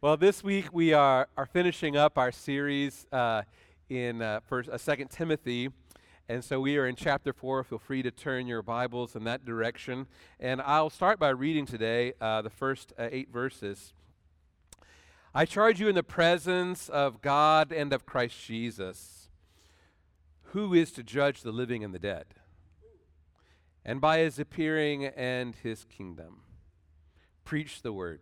Well, 0.00 0.16
this 0.16 0.44
week 0.44 0.72
we 0.72 0.92
are, 0.92 1.26
are 1.36 1.46
finishing 1.46 1.96
up 1.96 2.18
our 2.18 2.30
series 2.30 3.04
uh, 3.10 3.42
in 3.88 4.22
uh, 4.22 4.38
First, 4.46 4.68
uh, 4.68 4.78
Second 4.78 5.08
Timothy, 5.08 5.70
and 6.28 6.44
so 6.44 6.60
we 6.60 6.76
are 6.76 6.86
in 6.86 6.94
chapter 6.94 7.32
four. 7.32 7.64
Feel 7.64 7.80
free 7.80 8.02
to 8.02 8.12
turn 8.12 8.46
your 8.46 8.62
Bibles 8.62 9.16
in 9.16 9.24
that 9.24 9.44
direction, 9.44 10.06
and 10.38 10.62
I'll 10.62 10.88
start 10.88 11.18
by 11.18 11.30
reading 11.30 11.66
today 11.66 12.12
uh, 12.20 12.42
the 12.42 12.50
first 12.50 12.92
uh, 12.96 13.08
eight 13.10 13.32
verses. 13.32 13.92
I 15.34 15.44
charge 15.44 15.80
you 15.80 15.88
in 15.88 15.96
the 15.96 16.04
presence 16.04 16.88
of 16.88 17.20
God 17.20 17.72
and 17.72 17.92
of 17.92 18.06
Christ 18.06 18.40
Jesus, 18.40 19.28
who 20.52 20.74
is 20.74 20.92
to 20.92 21.02
judge 21.02 21.42
the 21.42 21.50
living 21.50 21.82
and 21.82 21.92
the 21.92 21.98
dead, 21.98 22.26
and 23.84 24.00
by 24.00 24.18
His 24.18 24.38
appearing 24.38 25.06
and 25.06 25.56
His 25.56 25.84
kingdom, 25.86 26.42
preach 27.44 27.82
the 27.82 27.92
word. 27.92 28.20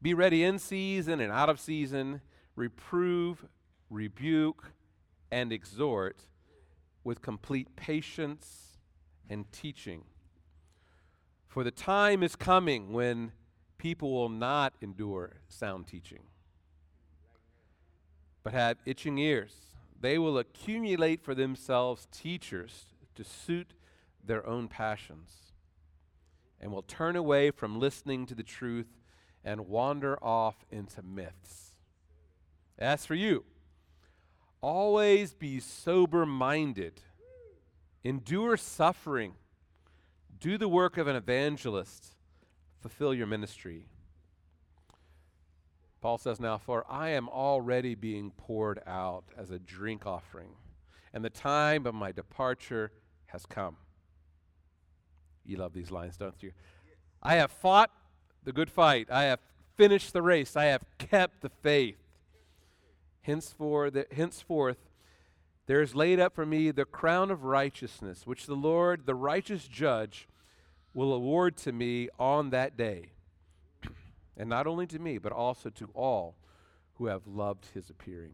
Be 0.00 0.14
ready 0.14 0.44
in 0.44 0.58
season 0.58 1.20
and 1.20 1.32
out 1.32 1.48
of 1.48 1.58
season, 1.58 2.20
reprove, 2.54 3.44
rebuke, 3.90 4.72
and 5.30 5.52
exhort 5.52 6.26
with 7.02 7.20
complete 7.20 7.74
patience 7.74 8.78
and 9.28 9.50
teaching. 9.50 10.04
For 11.48 11.64
the 11.64 11.70
time 11.70 12.22
is 12.22 12.36
coming 12.36 12.92
when 12.92 13.32
people 13.76 14.12
will 14.12 14.28
not 14.28 14.74
endure 14.80 15.36
sound 15.48 15.86
teaching, 15.86 16.22
but 18.44 18.52
have 18.52 18.76
itching 18.86 19.18
ears. 19.18 19.54
They 20.00 20.18
will 20.18 20.38
accumulate 20.38 21.24
for 21.24 21.34
themselves 21.34 22.06
teachers 22.12 22.86
to 23.16 23.24
suit 23.24 23.72
their 24.24 24.46
own 24.46 24.68
passions, 24.68 25.52
and 26.60 26.70
will 26.70 26.82
turn 26.82 27.16
away 27.16 27.50
from 27.50 27.80
listening 27.80 28.26
to 28.26 28.34
the 28.34 28.44
truth 28.44 28.86
and 29.44 29.68
wander 29.68 30.22
off 30.22 30.64
into 30.70 31.02
myths. 31.02 31.74
As 32.78 33.04
for 33.06 33.14
you, 33.14 33.44
always 34.60 35.34
be 35.34 35.60
sober 35.60 36.26
minded, 36.26 37.00
endure 38.04 38.56
suffering, 38.56 39.34
do 40.38 40.58
the 40.58 40.68
work 40.68 40.96
of 40.96 41.08
an 41.08 41.16
evangelist, 41.16 42.14
fulfill 42.80 43.12
your 43.12 43.26
ministry. 43.26 43.86
Paul 46.00 46.18
says 46.18 46.38
now, 46.38 46.58
For 46.58 46.84
I 46.88 47.10
am 47.10 47.28
already 47.28 47.94
being 47.94 48.30
poured 48.30 48.80
out 48.86 49.24
as 49.36 49.50
a 49.50 49.58
drink 49.58 50.06
offering, 50.06 50.50
and 51.12 51.24
the 51.24 51.30
time 51.30 51.86
of 51.86 51.94
my 51.94 52.12
departure 52.12 52.92
has 53.26 53.44
come. 53.46 53.76
You 55.44 55.56
love 55.56 55.72
these 55.72 55.90
lines, 55.90 56.16
don't 56.16 56.40
you? 56.42 56.52
I 57.22 57.36
have 57.36 57.50
fought 57.50 57.90
the 58.48 58.52
good 58.54 58.70
fight. 58.70 59.10
I 59.10 59.24
have 59.24 59.40
finished 59.76 60.14
the 60.14 60.22
race. 60.22 60.56
I 60.56 60.64
have 60.64 60.82
kept 60.96 61.42
the 61.42 61.50
faith. 61.50 61.98
Henceforth, 63.20 63.94
henceforth 64.12 64.78
there 65.66 65.82
is 65.82 65.94
laid 65.94 66.18
up 66.18 66.34
for 66.34 66.46
me 66.46 66.70
the 66.70 66.86
crown 66.86 67.30
of 67.30 67.44
righteousness, 67.44 68.26
which 68.26 68.46
the 68.46 68.54
Lord, 68.54 69.04
the 69.04 69.14
righteous 69.14 69.68
judge, 69.68 70.26
will 70.94 71.12
award 71.12 71.58
to 71.58 71.72
me 71.72 72.08
on 72.18 72.48
that 72.48 72.74
day. 72.74 73.10
and 74.38 74.48
not 74.48 74.66
only 74.66 74.86
to 74.86 74.98
me, 74.98 75.18
but 75.18 75.30
also 75.30 75.68
to 75.68 75.90
all 75.92 76.34
who 76.94 77.04
have 77.04 77.26
loved 77.26 77.66
his 77.74 77.90
appearing. 77.90 78.32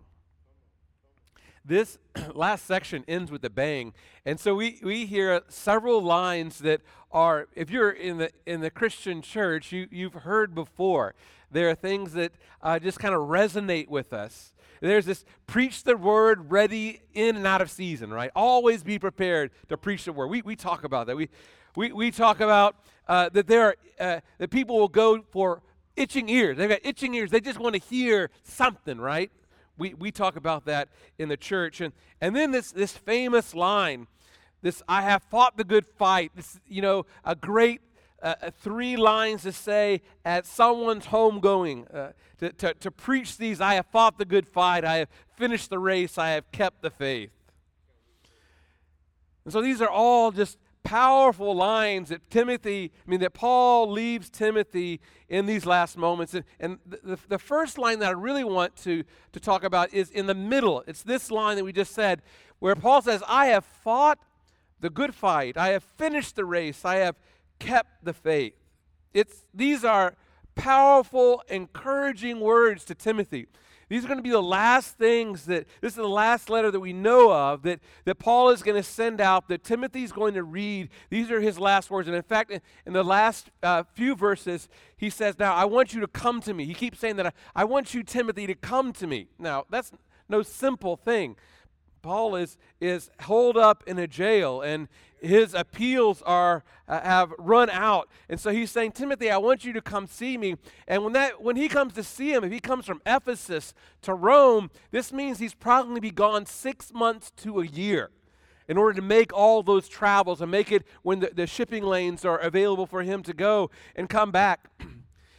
This 1.65 1.99
last 2.35 2.67
section 2.67 3.05
ends 3.09 3.31
with 3.31 3.45
a 3.45 3.51
bang. 3.51 3.95
And 4.27 4.39
so 4.39 4.55
we, 4.55 4.81
we 4.83 5.07
hear 5.07 5.41
several 5.49 6.03
lines 6.03 6.59
that 6.59 6.83
are, 7.11 7.49
if 7.55 7.71
you're 7.71 7.91
in 7.91 8.19
the, 8.19 8.31
in 8.47 8.61
the 8.61 8.71
Christian 8.71 9.23
church, 9.23 9.73
you, 9.73 9.89
you've 9.91 10.15
heard 10.15 10.55
before. 10.55 11.15
There 11.51 11.71
are 11.71 11.75
things 11.75 12.13
that 12.15 12.33
uh, 12.63 12.79
just 12.79 12.99
kind 12.99 13.15
of 13.15 13.23
resonate 13.23 13.89
with 13.89 14.13
us. 14.13 14.55
There's 14.81 15.07
this 15.07 15.25
preach 15.47 15.85
the 15.85 15.97
word 15.97 16.51
ready 16.51 17.01
in 17.15 17.37
and 17.37 17.47
out 17.47 17.63
of 17.63 17.71
season, 17.71 18.13
right? 18.13 18.31
Always 18.37 18.83
be 18.83 18.99
prepared 18.99 19.51
to 19.69 19.79
preach 19.79 20.05
the 20.05 20.13
word. 20.13 20.27
We, 20.27 20.43
we 20.43 20.57
talk 20.57 20.85
about 20.85 21.07
that. 21.07 21.17
We, 21.17 21.31
we, 21.77 21.93
we 21.93 22.11
talk 22.11 22.41
about 22.41 22.77
uh, 23.09 23.31
that 23.31 23.47
there 23.47 23.69
are, 23.69 23.77
uh, 23.99 24.21
that 24.39 24.51
people 24.51 24.79
will 24.79 24.89
go 24.89 25.23
for 25.31 25.63
itching 25.97 26.29
ears. 26.29 26.59
They've 26.59 26.69
got 26.69 26.81
itching 26.83 27.15
ears. 27.15 27.31
They 27.31 27.41
just 27.41 27.59
want 27.59 27.75
to 27.75 27.81
hear 27.81 28.31
something, 28.43 29.01
right? 29.01 29.31
We, 29.77 29.95
we 29.95 30.11
talk 30.11 30.37
about 30.37 30.67
that 30.67 30.89
in 31.19 31.29
the 31.29 31.37
church. 31.37 31.81
And, 31.81 31.93
and 32.21 32.35
then 32.35 32.51
this, 32.51 32.73
this 32.73 32.93
famous 32.93 33.55
line, 33.55 34.07
this 34.63 34.83
I 34.89 35.03
have 35.03 35.23
fought 35.23 35.57
the 35.57 35.65
good 35.65 35.87
fight, 35.87 36.33
this, 36.35 36.61
you 36.67 36.83
know, 36.83 37.07
a 37.25 37.35
great 37.35 37.81
uh, 38.23 38.35
uh 38.41 38.51
three 38.51 38.97
lines 38.97 39.43
to 39.43 39.53
say 39.53 40.01
at 40.25 40.47
someone's 40.47 41.07
homegoing, 41.07 41.93
uh, 41.95 42.13
to, 42.39 42.53
to, 42.53 42.75
to 42.75 42.91
preach 42.91 43.37
these 43.37 43.61
I 43.61 43.75
have 43.75 43.87
fought 43.87 44.19
the 44.19 44.25
good 44.25 44.47
fight, 44.47 44.85
I 44.85 44.97
have 44.97 45.09
finished 45.37 45.71
the 45.71 45.79
race, 45.79 46.19
I 46.19 46.31
have 46.31 46.51
kept 46.53 46.83
the 46.83 46.91
faith. 46.91 47.31
And 49.45 49.53
so 49.53 49.61
these 49.61 49.83
are 49.83 49.91
all 49.91 50.31
just 50.31 50.59
powerful 50.85 51.57
lines 51.57 52.11
that 52.11 52.31
Timothy, 52.31 52.93
I 53.07 53.11
mean, 53.11 53.21
that 53.21 53.33
Paul 53.33 53.91
leaves 53.91 54.31
Timothy 54.31 55.01
in 55.29 55.47
these 55.47 55.67
last 55.67 55.97
moments. 55.97 56.35
And, 56.35 56.45
and 56.61 56.79
the, 56.87 57.19
the 57.29 57.39
first 57.39 57.79
line 57.79 57.99
that 58.01 58.09
I 58.09 58.13
really 58.13 58.45
want 58.45 58.77
to, 58.85 59.03
to 59.33 59.41
talk 59.41 59.65
about 59.65 59.93
is 59.93 60.11
in 60.11 60.27
the 60.27 60.35
middle. 60.35 60.85
It's 60.87 61.03
this 61.03 61.31
line 61.31 61.57
that 61.57 61.65
we 61.65 61.73
just 61.73 61.95
said, 61.95 62.23
where 62.61 62.77
Paul 62.77 63.03
says, 63.03 63.23
I 63.27 63.47
have 63.47 63.65
fought 63.65 64.19
the 64.81 64.91
good 64.91 65.15
fight, 65.15 65.57
I 65.57 65.69
have 65.69 65.83
finished 65.83 66.37
the 66.37 66.45
race, 66.45 66.85
I 66.85 66.97
have 66.97 67.17
kept 67.59 68.05
the 68.05 68.13
faith. 68.13 68.55
It's, 69.15 69.45
these 69.55 69.85
are 69.85 70.15
powerful, 70.55 71.43
encouraging 71.49 72.41
words 72.41 72.85
to 72.85 72.95
Timothy. 72.95 73.47
These 73.89 74.05
are 74.05 74.09
going 74.09 74.19
to 74.19 74.23
be 74.23 74.31
the 74.31 74.43
last 74.43 74.97
things 74.97 75.47
that, 75.47 75.67
this 75.81 75.93
is 75.93 75.97
the 75.97 76.09
last 76.09 76.51
letter 76.51 76.71
that 76.71 76.81
we 76.81 76.93
know 76.93 77.33
of 77.33 77.63
that, 77.63 77.81
that 78.05 78.19
Paul 78.19 78.51
is 78.51 78.63
going 78.63 78.77
to 78.77 78.83
send 78.83 79.21
out, 79.21 79.49
that 79.49 79.65
Timothy 79.65 80.03
is 80.03 80.13
going 80.13 80.35
to 80.35 80.43
read. 80.43 80.89
These 81.11 81.31
are 81.31 81.41
his 81.41 81.59
last 81.59 81.91
words. 81.91 82.09
And 82.09 82.17
in 82.17 82.23
fact, 82.23 82.51
in, 82.51 82.61
in 82.87 82.93
the 82.93 83.05
last 83.05 83.51
uh, 83.63 83.83
few 83.95 84.15
verses, 84.15 84.69
he 84.97 85.11
says, 85.11 85.39
Now, 85.39 85.55
I 85.55 85.65
want 85.65 85.95
you 85.95 86.01
to 86.01 86.09
come 86.09 86.41
to 86.43 86.55
me. 86.55 86.65
He 86.65 86.75
keeps 86.75 86.99
saying 86.99 87.17
that, 87.17 87.27
I, 87.27 87.33
I 87.55 87.65
want 87.65 87.95
you, 87.95 88.03
Timothy, 88.03 88.47
to 88.47 88.55
come 88.55 88.93
to 88.95 89.07
me. 89.07 89.29
Now, 89.39 89.65
that's 89.71 89.93
no 90.29 90.43
simple 90.43 90.97
thing. 90.97 91.37
Paul 92.05 92.37
is, 92.37 92.59
is 92.83 93.11
holed 93.23 93.57
up 93.57 93.83
in 93.87 93.99
a 93.99 94.07
jail 94.07 94.61
and 94.61 94.89
his 95.25 95.55
appeals 95.55 96.23
are 96.23 96.65
uh, 96.87 97.01
have 97.01 97.33
run 97.39 97.71
out. 97.71 98.09
And 98.29 98.39
so 98.39 98.51
he's 98.51 98.71
saying 98.71 98.93
timothy 98.93 99.31
i 99.31 99.37
want 99.37 99.65
you 99.65 99.73
to 99.73 99.81
come 99.81 100.07
see 100.07 100.37
me. 100.37 100.57
And 100.87 101.05
when 101.05 101.13
that 101.15 101.43
when 101.43 101.57
he 101.57 101.69
comes 101.69 101.95
to 101.95 102.03
see 102.03 102.33
him 102.33 102.45
if 102.45 102.53
he 102.53 102.61
comes 102.61 102.87
from 102.87 103.01
ephesus 103.07 103.75
to 104.03 104.15
rome 104.15 104.71
this 104.91 105.13
means 105.13 105.39
he's 105.39 105.55
probably 105.55 105.87
going 105.87 105.97
to 105.97 106.01
be 106.03 106.11
gone 106.11 106.47
six 106.47 106.93
months 106.93 107.31
to 107.39 107.61
a 107.61 107.67
year 107.67 108.11
in 108.69 108.77
order 108.77 108.95
to 108.95 109.03
make 109.03 109.33
all 109.33 109.63
those 109.63 109.89
travels 109.89 110.41
and 110.41 110.51
make 110.51 110.73
it 110.73 110.87
when 111.03 111.21
the, 111.21 111.31
the 111.35 111.47
shipping 111.47 111.85
lanes 111.85 112.25
are 112.25 112.39
available 112.39 112.87
for 112.87 113.03
him 113.03 113.23
to 113.23 113.35
go 113.35 113.71
and 113.95 114.09
come 114.09 114.31
back. 114.31 114.71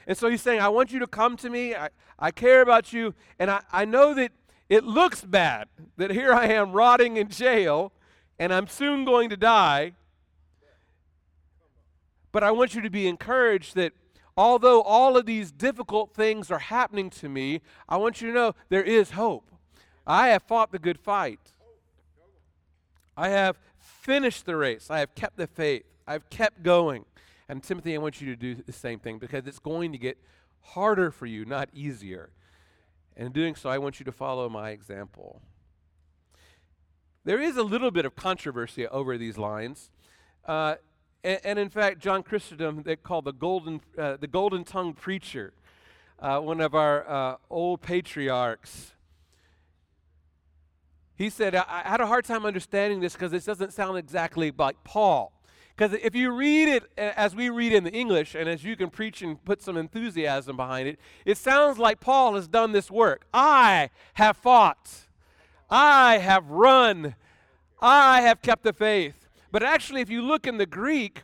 And 0.07 0.15
so 0.15 0.29
he's 0.29 0.43
saying 0.43 0.59
i 0.59 0.69
want 0.69 0.91
you 0.91 0.99
to 0.99 1.07
come 1.07 1.35
to 1.37 1.49
me. 1.49 1.73
I, 1.73 1.89
I 2.19 2.29
care 2.29 2.61
about 2.61 2.93
you. 2.93 3.15
And 3.39 3.49
I, 3.49 3.61
I 3.71 3.85
know 3.85 4.13
that 4.13 4.31
it 4.69 4.83
looks 4.83 5.23
bad 5.23 5.67
that 5.97 6.11
here 6.11 6.31
I 6.31 6.45
am 6.45 6.73
rotting 6.73 7.17
in 7.17 7.29
jail 7.29 7.91
and 8.39 8.53
I'm 8.53 8.67
soon 8.67 9.05
going 9.05 9.29
to 9.29 9.37
die. 9.37 9.93
But 12.31 12.43
I 12.43 12.51
want 12.51 12.75
you 12.75 12.81
to 12.81 12.89
be 12.89 13.07
encouraged 13.07 13.75
that 13.75 13.93
although 14.35 14.81
all 14.81 15.15
of 15.15 15.25
these 15.25 15.51
difficult 15.51 16.13
things 16.13 16.51
are 16.51 16.59
happening 16.59 17.09
to 17.11 17.29
me, 17.29 17.61
I 17.87 17.97
want 17.97 18.21
you 18.21 18.27
to 18.27 18.33
know 18.33 18.55
there 18.69 18.83
is 18.83 19.11
hope. 19.11 19.49
I 20.05 20.27
have 20.29 20.43
fought 20.43 20.71
the 20.71 20.79
good 20.79 20.99
fight. 20.99 21.39
I 23.17 23.29
have 23.29 23.57
finished 23.79 24.45
the 24.45 24.57
race. 24.57 24.91
I 24.91 24.99
have 24.99 25.15
kept 25.15 25.37
the 25.37 25.47
faith. 25.47 25.85
I've 26.05 26.29
kept 26.29 26.61
going. 26.61 27.05
And 27.47 27.63
Timothy, 27.63 27.95
I 27.95 27.97
want 27.99 28.19
you 28.21 28.27
to 28.27 28.35
do 28.35 28.55
the 28.55 28.73
same 28.73 28.99
thing 28.99 29.17
because 29.17 29.47
it's 29.47 29.59
going 29.59 29.91
to 29.93 29.97
get 29.97 30.17
harder 30.61 31.11
for 31.11 31.25
you, 31.25 31.45
not 31.45 31.69
easier. 31.73 32.31
And 33.15 33.27
in 33.27 33.31
doing 33.31 33.55
so, 33.55 33.69
I 33.69 33.77
want 33.77 33.99
you 33.99 34.03
to 34.03 34.11
follow 34.11 34.49
my 34.49 34.71
example. 34.71 35.41
There 37.25 37.41
is 37.41 37.57
a 37.57 37.63
little 37.63 37.91
bit 37.91 38.05
of 38.05 38.15
controversy 38.15 38.87
over 38.87 39.17
these 39.17 39.37
lines. 39.37 39.89
Uh, 40.47 40.75
and, 41.23 41.39
and, 41.43 41.59
in 41.59 41.69
fact, 41.69 41.99
John 41.99 42.21
Chrysostom, 42.21 42.83
they 42.83 42.95
call 42.95 43.23
the 43.23 43.33
golden, 43.33 43.81
uh, 43.97 44.17
the 44.17 44.27
golden 44.27 44.63
tongued 44.63 44.97
preacher, 44.97 45.53
uh, 46.19 46.39
one 46.39 46.61
of 46.61 46.75
our 46.75 47.09
uh, 47.09 47.35
old 47.49 47.81
patriarchs, 47.81 48.93
he 51.15 51.29
said, 51.29 51.55
I, 51.55 51.63
I 51.67 51.89
had 51.89 52.01
a 52.01 52.07
hard 52.07 52.25
time 52.25 52.45
understanding 52.45 52.99
this 52.99 53.13
because 53.13 53.31
this 53.31 53.45
doesn't 53.45 53.73
sound 53.73 53.97
exactly 53.97 54.51
like 54.55 54.83
Paul. 54.83 55.31
Because 55.75 55.93
if 56.03 56.15
you 56.15 56.31
read 56.31 56.69
it 56.69 56.83
as 56.97 57.35
we 57.35 57.49
read 57.49 57.73
in 57.73 57.83
the 57.83 57.91
English, 57.91 58.35
and 58.35 58.47
as 58.47 58.63
you 58.63 58.75
can 58.75 58.89
preach 58.89 59.21
and 59.21 59.43
put 59.43 59.61
some 59.61 59.75
enthusiasm 59.77 60.55
behind 60.55 60.87
it, 60.87 60.99
it 61.25 61.37
sounds 61.37 61.77
like 61.77 61.99
Paul 61.99 62.35
has 62.35 62.47
done 62.47 62.71
this 62.71 62.89
work. 62.89 63.25
I 63.33 63.89
have 64.13 64.37
fought, 64.37 65.04
I 65.75 66.19
have 66.19 66.49
run, 66.49 67.15
I 67.81 68.21
have 68.21 68.41
kept 68.41 68.63
the 68.63 68.71
faith. 68.71 69.27
But 69.51 69.61
actually, 69.61 69.99
if 69.99 70.09
you 70.09 70.21
look 70.21 70.47
in 70.47 70.57
the 70.57 70.65
Greek, 70.65 71.23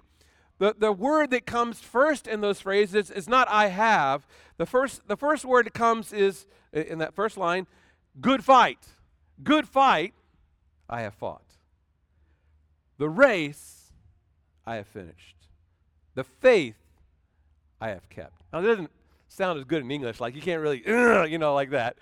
the, 0.59 0.75
the 0.77 0.91
word 0.91 1.31
that 1.31 1.45
comes 1.45 1.79
first 1.79 2.27
in 2.27 2.41
those 2.41 2.59
phrases 2.59 3.09
is 3.09 3.29
not 3.29 3.47
I 3.49 3.67
have. 3.67 4.27
The 4.57 4.65
first, 4.65 5.07
the 5.07 5.15
first 5.15 5.45
word 5.45 5.67
that 5.67 5.73
comes 5.73 6.11
is, 6.11 6.47
in 6.73 6.99
that 6.99 7.13
first 7.13 7.37
line, 7.37 7.65
good 8.19 8.43
fight. 8.43 8.79
Good 9.41 9.69
fight, 9.69 10.13
I 10.89 10.99
have 10.99 11.13
fought. 11.13 11.45
The 12.97 13.07
race, 13.07 13.93
I 14.65 14.75
have 14.75 14.87
finished. 14.87 15.47
The 16.15 16.25
faith, 16.25 16.75
I 17.79 17.91
have 17.91 18.09
kept. 18.09 18.33
Now, 18.51 18.59
it 18.59 18.63
doesn't 18.63 18.91
sound 19.29 19.59
as 19.59 19.63
good 19.63 19.81
in 19.81 19.89
English, 19.89 20.19
like 20.19 20.35
you 20.35 20.41
can't 20.41 20.61
really, 20.61 20.83
you 21.31 21.37
know, 21.37 21.53
like 21.53 21.69
that. 21.69 21.95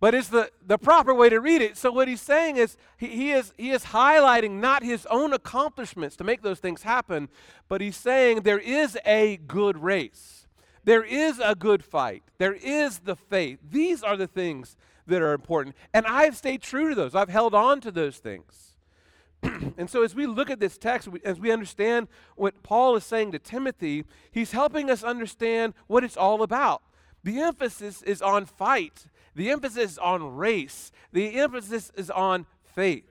But 0.00 0.14
it's 0.14 0.28
the, 0.28 0.50
the 0.64 0.78
proper 0.78 1.12
way 1.12 1.28
to 1.28 1.40
read 1.40 1.60
it. 1.60 1.76
So 1.76 1.90
what 1.90 2.06
he's 2.06 2.20
saying 2.20 2.56
is 2.56 2.76
he, 2.96 3.08
he 3.08 3.32
is 3.32 3.52
he 3.56 3.70
is 3.70 3.86
highlighting 3.86 4.60
not 4.60 4.84
his 4.84 5.06
own 5.06 5.32
accomplishments 5.32 6.14
to 6.16 6.24
make 6.24 6.42
those 6.42 6.60
things 6.60 6.82
happen, 6.82 7.28
but 7.68 7.80
he's 7.80 7.96
saying 7.96 8.42
there 8.42 8.60
is 8.60 8.96
a 9.04 9.38
good 9.38 9.82
race. 9.82 10.46
There 10.84 11.02
is 11.02 11.40
a 11.44 11.54
good 11.54 11.84
fight. 11.84 12.22
There 12.38 12.54
is 12.54 13.00
the 13.00 13.16
faith. 13.16 13.58
These 13.68 14.02
are 14.02 14.16
the 14.16 14.28
things 14.28 14.76
that 15.06 15.20
are 15.20 15.32
important. 15.32 15.74
And 15.92 16.06
I've 16.06 16.36
stayed 16.36 16.62
true 16.62 16.90
to 16.90 16.94
those. 16.94 17.14
I've 17.14 17.28
held 17.28 17.54
on 17.54 17.80
to 17.80 17.90
those 17.90 18.18
things. 18.18 18.76
and 19.42 19.90
so 19.90 20.02
as 20.02 20.14
we 20.14 20.26
look 20.26 20.50
at 20.50 20.60
this 20.60 20.78
text, 20.78 21.08
as 21.24 21.40
we 21.40 21.50
understand 21.50 22.08
what 22.36 22.62
Paul 22.62 22.96
is 22.96 23.04
saying 23.04 23.32
to 23.32 23.38
Timothy, 23.38 24.04
he's 24.30 24.52
helping 24.52 24.90
us 24.90 25.02
understand 25.02 25.74
what 25.88 26.04
it's 26.04 26.16
all 26.16 26.42
about. 26.42 26.82
The 27.24 27.40
emphasis 27.40 28.02
is 28.02 28.22
on 28.22 28.46
fight 28.46 29.06
the 29.38 29.50
emphasis 29.50 29.92
is 29.92 29.98
on 29.98 30.34
race, 30.34 30.90
the 31.12 31.36
emphasis 31.36 31.92
is 31.96 32.10
on 32.10 32.44
faith. 32.74 33.04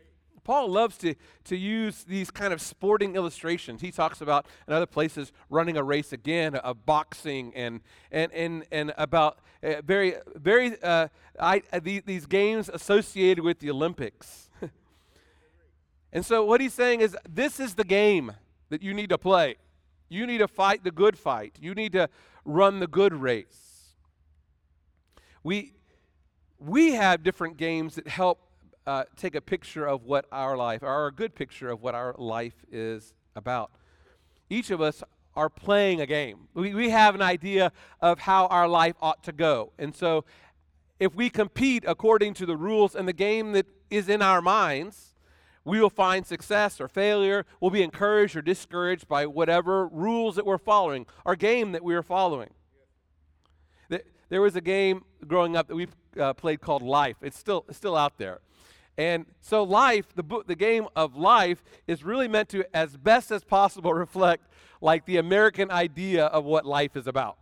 Paul 0.44 0.70
loves 0.70 0.98
to, 0.98 1.16
to 1.46 1.56
use 1.56 2.04
these 2.04 2.32
kind 2.32 2.52
of 2.52 2.60
sporting 2.60 3.16
illustrations. 3.16 3.80
He 3.80 3.92
talks 3.92 4.20
about 4.20 4.46
in 4.68 4.74
other 4.74 4.86
places 4.86 5.32
running 5.50 5.78
a 5.78 5.84
race 5.84 6.12
again, 6.12 6.56
of 6.56 6.86
boxing, 6.86 7.54
and 7.56 7.80
and 8.12 8.34
and 8.34 8.66
and 8.74 8.94
about 8.98 9.40
uh, 9.64 9.82
very 9.86 10.16
very 10.36 10.82
uh, 10.84 11.08
I, 11.40 11.62
these, 11.82 12.04
these 12.06 12.26
games 12.26 12.70
associated 12.70 13.46
with 13.46 13.60
the 13.60 13.70
Olympics. 13.70 14.50
and 16.12 16.26
so 16.26 16.44
what 16.44 16.60
he's 16.60 16.74
saying 16.74 17.00
is, 17.00 17.16
this 17.30 17.58
is 17.58 17.76
the 17.76 17.86
game 17.86 18.34
that 18.68 18.84
you 18.84 18.94
need 18.94 19.10
to 19.10 19.18
play. 19.18 19.56
You 20.10 20.28
need 20.28 20.40
to 20.40 20.50
fight 20.50 20.84
the 20.84 20.92
good 20.92 21.18
fight. 21.18 21.56
You 21.62 21.74
need 21.74 21.94
to 21.94 22.10
run 22.44 22.82
the 22.82 22.88
good 22.88 23.14
race. 23.14 23.96
We 25.42 25.77
we 26.60 26.94
have 26.94 27.24
different 27.24 27.58
games 27.58 27.96
that 27.96 28.08
help 28.08 28.40
uh, 28.86 29.04
take 29.16 29.36
a 29.36 29.42
picture 29.42 29.86
of 29.86 30.04
what 30.04 30.26
our 30.32 30.56
life, 30.56 30.82
or 30.82 31.08
a 31.08 31.12
good 31.12 31.36
picture 31.36 31.70
of 31.70 31.82
what 31.82 31.94
our 31.94 32.16
life 32.18 32.56
is 32.72 33.14
about. 33.36 33.72
Each 34.50 34.72
of 34.72 34.82
us 34.82 35.04
are 35.36 35.50
playing 35.50 36.02
a 36.02 36.06
game. 36.06 36.48
We, 36.54 36.74
we 36.74 36.90
have 36.90 37.14
an 37.14 37.22
idea 37.22 37.72
of 38.02 38.20
how 38.20 38.48
our 38.48 38.68
life 38.68 38.96
ought 39.02 39.24
to 39.26 39.32
go. 39.32 39.72
And 39.78 39.96
so, 39.96 40.26
if 41.00 41.14
we 41.14 41.30
compete 41.30 41.84
according 41.86 42.34
to 42.36 42.46
the 42.46 42.58
rules 42.58 42.96
and 42.96 43.08
the 43.08 43.14
game 43.14 43.52
that 43.52 43.68
is 43.92 44.10
in 44.10 44.24
our 44.24 44.42
minds, 44.42 45.14
we 45.64 45.80
will 45.80 45.92
find 45.92 46.26
success 46.26 46.82
or 46.82 46.88
failure. 46.88 47.46
We'll 47.60 47.72
be 47.72 47.84
encouraged 47.84 48.36
or 48.36 48.42
discouraged 48.42 49.08
by 49.08 49.28
whatever 49.28 49.88
rules 49.88 50.38
that 50.38 50.46
we're 50.46 50.58
following, 50.58 51.06
our 51.26 51.36
game 51.36 51.74
that 51.74 51.84
we 51.84 51.94
are 51.94 52.02
following. 52.02 52.50
There 54.30 54.42
was 54.42 54.56
a 54.56 54.62
game 54.62 55.04
growing 55.26 55.56
up 55.56 55.68
that 55.68 55.76
we 55.76 55.88
uh, 56.20 56.34
played 56.34 56.62
called 56.62 56.82
Life. 56.82 57.18
It's 57.22 57.38
still, 57.38 57.66
it's 57.68 57.78
still 57.78 57.96
out 57.96 58.18
there. 58.18 58.40
And 58.98 59.28
so, 59.42 59.64
life, 59.64 60.08
the, 60.16 60.24
book, 60.24 60.48
the 60.48 60.56
game 60.56 60.88
of 60.96 61.16
life, 61.16 61.64
is 61.86 62.04
really 62.04 62.28
meant 62.28 62.50
to, 62.50 62.66
as 62.76 62.98
best 62.98 63.32
as 63.32 63.44
possible, 63.44 63.94
reflect 63.94 64.48
like 64.82 65.06
the 65.06 65.18
American 65.18 65.70
idea 65.70 66.26
of 66.26 66.46
what 66.46 66.66
life 66.66 66.96
is 66.96 67.08
about. 67.08 67.38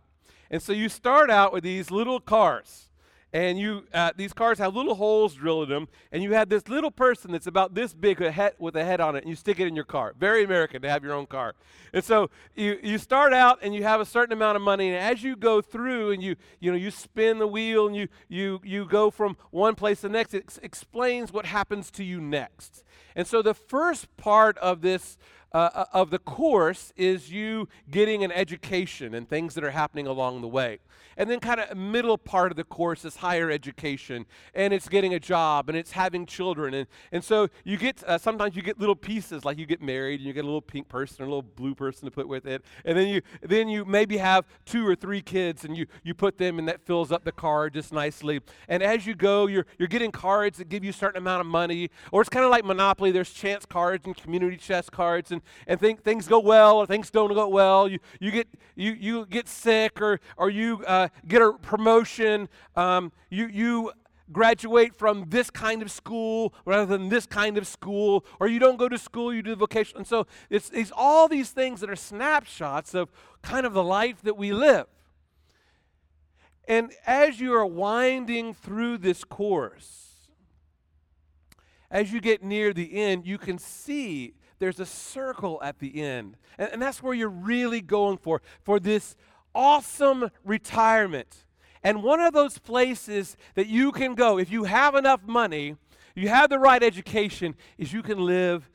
And 0.50 0.62
so, 0.62 0.72
you 0.72 0.88
start 0.88 1.30
out 1.30 1.52
with 1.52 1.64
these 1.64 1.90
little 1.90 2.20
cars 2.20 2.85
and 3.32 3.58
you 3.58 3.84
uh, 3.92 4.12
these 4.16 4.32
cars 4.32 4.58
have 4.58 4.74
little 4.74 4.94
holes 4.94 5.34
drilled 5.34 5.64
in 5.64 5.68
them, 5.70 5.88
and 6.12 6.22
you 6.22 6.32
have 6.34 6.48
this 6.48 6.68
little 6.68 6.90
person 6.90 7.32
that's 7.32 7.46
about 7.46 7.74
this 7.74 7.92
big 7.94 8.20
a 8.20 8.30
head, 8.30 8.54
with 8.58 8.76
a 8.76 8.84
head 8.84 9.00
on 9.00 9.16
it, 9.16 9.20
and 9.20 9.28
you 9.28 9.36
stick 9.36 9.60
it 9.60 9.66
in 9.66 9.74
your 9.74 9.84
car. 9.84 10.14
Very 10.18 10.44
American 10.44 10.82
to 10.82 10.88
have 10.88 11.02
your 11.02 11.12
own 11.12 11.26
car. 11.26 11.54
And 11.92 12.04
so 12.04 12.30
you, 12.54 12.78
you 12.82 12.98
start 12.98 13.32
out 13.32 13.58
and 13.62 13.74
you 13.74 13.82
have 13.82 14.00
a 14.00 14.06
certain 14.06 14.32
amount 14.32 14.56
of 14.56 14.62
money, 14.62 14.88
and 14.88 14.96
as 14.96 15.22
you 15.22 15.36
go 15.36 15.60
through 15.60 16.12
and 16.12 16.22
you 16.22 16.36
you 16.60 16.70
know 16.70 16.76
you 16.76 16.90
spin 16.90 17.38
the 17.38 17.46
wheel 17.46 17.86
and 17.86 17.96
you 17.96 18.08
you 18.28 18.60
you 18.64 18.86
go 18.86 19.10
from 19.10 19.36
one 19.50 19.74
place 19.74 20.00
to 20.00 20.08
the 20.08 20.12
next, 20.12 20.34
it 20.34 20.44
ex- 20.44 20.58
explains 20.62 21.32
what 21.32 21.46
happens 21.46 21.90
to 21.92 22.04
you 22.04 22.20
next. 22.20 22.84
And 23.16 23.26
so 23.26 23.42
the 23.42 23.54
first 23.54 24.16
part 24.16 24.56
of 24.58 24.82
this 24.82 25.18
uh, 25.56 25.70
uh, 25.74 25.84
of 25.94 26.10
the 26.10 26.18
course 26.18 26.92
is 26.96 27.32
you 27.32 27.66
getting 27.90 28.22
an 28.22 28.30
education 28.30 29.14
and 29.14 29.26
things 29.26 29.54
that 29.54 29.64
are 29.64 29.70
happening 29.70 30.06
along 30.06 30.42
the 30.42 30.48
way. 30.48 30.78
And 31.16 31.30
then, 31.30 31.40
kind 31.40 31.60
of 31.60 31.74
middle 31.78 32.18
part 32.18 32.52
of 32.52 32.56
the 32.56 32.64
course 32.64 33.02
is 33.06 33.16
higher 33.16 33.50
education, 33.50 34.26
and 34.54 34.74
it's 34.74 34.86
getting 34.86 35.14
a 35.14 35.18
job, 35.18 35.70
and 35.70 35.78
it's 35.78 35.92
having 35.92 36.26
children, 36.26 36.74
and 36.74 36.86
and 37.10 37.24
so 37.24 37.48
you 37.64 37.78
get 37.78 38.04
uh, 38.04 38.18
sometimes 38.18 38.54
you 38.54 38.60
get 38.60 38.78
little 38.78 38.94
pieces 38.94 39.42
like 39.42 39.56
you 39.56 39.64
get 39.64 39.80
married, 39.80 40.20
and 40.20 40.26
you 40.26 40.34
get 40.34 40.44
a 40.44 40.46
little 40.46 40.60
pink 40.60 40.88
person, 40.88 41.22
or 41.22 41.26
a 41.26 41.28
little 41.28 41.42
blue 41.42 41.74
person 41.74 42.04
to 42.04 42.10
put 42.10 42.28
with 42.28 42.44
it, 42.44 42.62
and 42.84 42.98
then 42.98 43.08
you 43.08 43.22
then 43.40 43.66
you 43.68 43.86
maybe 43.86 44.18
have 44.18 44.44
two 44.66 44.86
or 44.86 44.94
three 44.94 45.22
kids, 45.22 45.64
and 45.64 45.74
you 45.74 45.86
you 46.02 46.12
put 46.12 46.36
them, 46.36 46.58
and 46.58 46.68
that 46.68 46.84
fills 46.84 47.10
up 47.10 47.24
the 47.24 47.32
card 47.32 47.72
just 47.72 47.94
nicely. 47.94 48.40
And 48.68 48.82
as 48.82 49.06
you 49.06 49.14
go, 49.14 49.46
you're 49.46 49.64
you're 49.78 49.88
getting 49.88 50.12
cards 50.12 50.58
that 50.58 50.68
give 50.68 50.84
you 50.84 50.90
a 50.90 50.94
certain 50.94 51.16
amount 51.16 51.40
of 51.40 51.46
money, 51.46 51.88
or 52.12 52.20
it's 52.20 52.28
kind 52.28 52.44
of 52.44 52.50
like 52.50 52.64
Monopoly. 52.64 53.05
There's 53.10 53.32
chance 53.32 53.66
cards 53.66 54.06
and 54.06 54.16
community 54.16 54.56
chest 54.56 54.92
cards, 54.92 55.30
and 55.32 55.42
and 55.66 55.80
think 55.80 56.02
things 56.02 56.28
go 56.28 56.38
well 56.40 56.76
or 56.76 56.86
things 56.86 57.10
don't 57.10 57.32
go 57.32 57.48
well. 57.48 57.88
You, 57.88 57.98
you, 58.20 58.30
get, 58.30 58.48
you, 58.74 58.92
you 58.92 59.26
get 59.26 59.48
sick 59.48 60.00
or, 60.00 60.20
or 60.36 60.50
you 60.50 60.84
uh, 60.86 61.08
get 61.26 61.42
a 61.42 61.52
promotion. 61.52 62.48
Um, 62.74 63.12
you, 63.30 63.46
you 63.46 63.92
graduate 64.32 64.94
from 64.94 65.26
this 65.28 65.50
kind 65.50 65.82
of 65.82 65.90
school 65.90 66.52
rather 66.64 66.86
than 66.86 67.08
this 67.08 67.26
kind 67.26 67.56
of 67.58 67.66
school, 67.66 68.24
or 68.40 68.48
you 68.48 68.58
don't 68.58 68.76
go 68.76 68.88
to 68.88 68.98
school, 68.98 69.32
you 69.32 69.42
do 69.42 69.50
the 69.50 69.56
vocation. 69.56 69.98
And 69.98 70.06
so 70.06 70.26
it's, 70.50 70.70
it's 70.72 70.92
all 70.94 71.28
these 71.28 71.50
things 71.50 71.80
that 71.80 71.90
are 71.90 71.96
snapshots 71.96 72.94
of 72.94 73.10
kind 73.42 73.66
of 73.66 73.72
the 73.72 73.84
life 73.84 74.22
that 74.22 74.36
we 74.36 74.52
live. 74.52 74.86
And 76.68 76.92
as 77.06 77.40
you 77.40 77.54
are 77.54 77.66
winding 77.66 78.52
through 78.52 78.98
this 78.98 79.22
course, 79.22 80.05
as 81.90 82.12
you 82.12 82.20
get 82.20 82.42
near 82.42 82.72
the 82.72 82.94
end, 82.94 83.26
you 83.26 83.38
can 83.38 83.58
see 83.58 84.34
there's 84.58 84.80
a 84.80 84.86
circle 84.86 85.60
at 85.62 85.78
the 85.78 86.02
end. 86.02 86.36
And, 86.58 86.70
and 86.74 86.82
that's 86.82 87.02
where 87.02 87.14
you're 87.14 87.28
really 87.28 87.80
going 87.80 88.18
for, 88.18 88.42
for 88.62 88.80
this 88.80 89.16
awesome 89.54 90.30
retirement. 90.44 91.44
And 91.82 92.02
one 92.02 92.20
of 92.20 92.32
those 92.32 92.58
places 92.58 93.36
that 93.54 93.68
you 93.68 93.92
can 93.92 94.14
go, 94.14 94.38
if 94.38 94.50
you 94.50 94.64
have 94.64 94.94
enough 94.94 95.22
money, 95.24 95.76
you 96.14 96.28
have 96.28 96.50
the 96.50 96.58
right 96.58 96.82
education, 96.82 97.54
is 97.78 97.92
you 97.92 98.02
can 98.02 98.18
live 98.18 98.68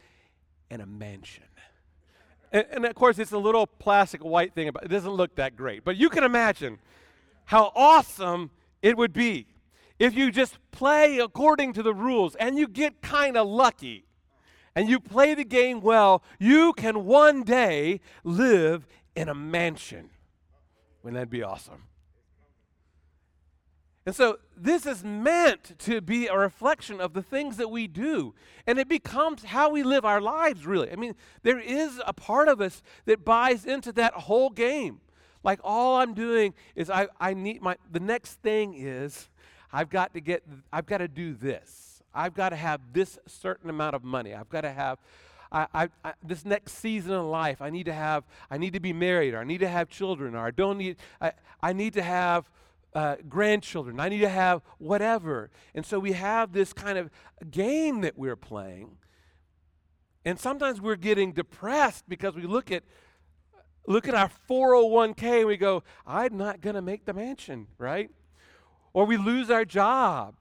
in 0.69 0.79
a 0.79 0.85
mansion. 0.85 1.43
And, 2.53 2.65
and, 2.71 2.85
of 2.85 2.95
course, 2.95 3.17
it's 3.17 3.31
a 3.31 3.37
little 3.37 3.65
plastic 3.65 4.23
white 4.23 4.53
thing, 4.53 4.69
but 4.73 4.83
it 4.83 4.89
doesn't 4.89 5.11
look 5.11 5.35
that 5.35 5.55
great. 5.55 5.85
But 5.85 5.97
you 5.97 6.09
can 6.09 6.23
imagine 6.23 6.79
how 7.45 7.71
awesome 7.75 8.51
it 8.81 8.97
would 8.97 9.13
be 9.13 9.47
if 10.01 10.15
you 10.15 10.31
just 10.31 10.57
play 10.71 11.19
according 11.19 11.73
to 11.73 11.83
the 11.83 11.93
rules 11.93 12.33
and 12.35 12.57
you 12.57 12.67
get 12.67 13.03
kind 13.03 13.37
of 13.37 13.47
lucky 13.47 14.07
and 14.75 14.89
you 14.89 14.99
play 14.99 15.35
the 15.35 15.43
game 15.43 15.79
well, 15.79 16.23
you 16.39 16.73
can 16.73 17.05
one 17.05 17.43
day 17.43 18.01
live 18.23 18.87
in 19.15 19.29
a 19.29 19.35
mansion. 19.35 20.09
Wouldn't 21.03 21.21
that 21.21 21.29
be 21.29 21.43
awesome? 21.43 21.83
And 24.03 24.15
so 24.15 24.39
this 24.57 24.87
is 24.87 25.03
meant 25.03 25.77
to 25.77 26.01
be 26.01 26.25
a 26.25 26.35
reflection 26.35 26.99
of 26.99 27.13
the 27.13 27.21
things 27.21 27.57
that 27.57 27.69
we 27.69 27.85
do. 27.85 28.33
And 28.65 28.79
it 28.79 28.89
becomes 28.89 29.43
how 29.43 29.69
we 29.69 29.83
live 29.83 30.03
our 30.03 30.19
lives, 30.19 30.65
really. 30.65 30.91
I 30.91 30.95
mean, 30.95 31.13
there 31.43 31.59
is 31.59 32.01
a 32.07 32.13
part 32.13 32.47
of 32.47 32.59
us 32.59 32.81
that 33.05 33.23
buys 33.23 33.67
into 33.67 33.91
that 33.91 34.13
whole 34.13 34.49
game. 34.49 35.01
Like 35.43 35.59
all 35.63 35.97
I'm 35.97 36.15
doing 36.15 36.55
is 36.75 36.89
I, 36.89 37.07
I 37.19 37.35
need 37.35 37.61
my 37.61 37.75
the 37.91 37.99
next 37.99 38.35
thing 38.41 38.73
is 38.75 39.29
I've 39.73 39.89
got 39.89 40.13
to 40.13 40.21
get 40.21 40.43
I've 40.71 40.85
got 40.85 40.99
to 40.99 41.07
do 41.07 41.33
this. 41.33 42.01
I've 42.13 42.33
got 42.33 42.49
to 42.49 42.55
have 42.55 42.81
this 42.91 43.17
certain 43.27 43.69
amount 43.69 43.95
of 43.95 44.03
money. 44.03 44.33
I've 44.33 44.49
got 44.49 44.61
to 44.61 44.71
have 44.71 44.99
I, 45.51 45.67
I, 45.73 45.89
I, 46.03 46.13
this 46.23 46.45
next 46.45 46.73
season 46.73 47.11
of 47.11 47.25
life. 47.25 47.61
I 47.61 47.69
need 47.69 47.85
to 47.85 47.93
have. 47.93 48.23
I 48.49 48.57
need 48.57 48.73
to 48.73 48.79
be 48.79 48.93
married, 48.93 49.33
or 49.33 49.39
I 49.39 49.43
need 49.43 49.59
to 49.59 49.67
have 49.67 49.89
children, 49.89 50.35
or 50.35 50.45
I 50.45 50.51
don't 50.51 50.77
need. 50.77 50.97
I, 51.19 51.33
I 51.61 51.73
need 51.73 51.93
to 51.93 52.01
have 52.01 52.49
uh, 52.93 53.17
grandchildren. 53.27 53.99
I 53.99 54.09
need 54.09 54.19
to 54.19 54.29
have 54.29 54.61
whatever. 54.77 55.49
And 55.75 55.85
so 55.85 55.99
we 55.99 56.13
have 56.13 56.53
this 56.53 56.73
kind 56.73 56.97
of 56.97 57.09
game 57.49 58.01
that 58.01 58.17
we're 58.17 58.37
playing, 58.37 58.97
and 60.23 60.39
sometimes 60.39 60.79
we're 60.79 60.95
getting 60.95 61.33
depressed 61.33 62.07
because 62.07 62.35
we 62.35 62.43
look 62.43 62.71
at 62.71 62.83
look 63.87 64.07
at 64.07 64.13
our 64.13 64.29
401k 64.49 65.39
and 65.39 65.47
we 65.47 65.57
go, 65.57 65.83
I'm 66.05 66.37
not 66.37 66.61
going 66.61 66.75
to 66.75 66.83
make 66.83 67.05
the 67.05 67.13
mansion, 67.13 67.67
right? 67.77 68.11
Or 68.93 69.05
we 69.05 69.17
lose 69.17 69.49
our 69.49 69.65
job, 69.65 70.35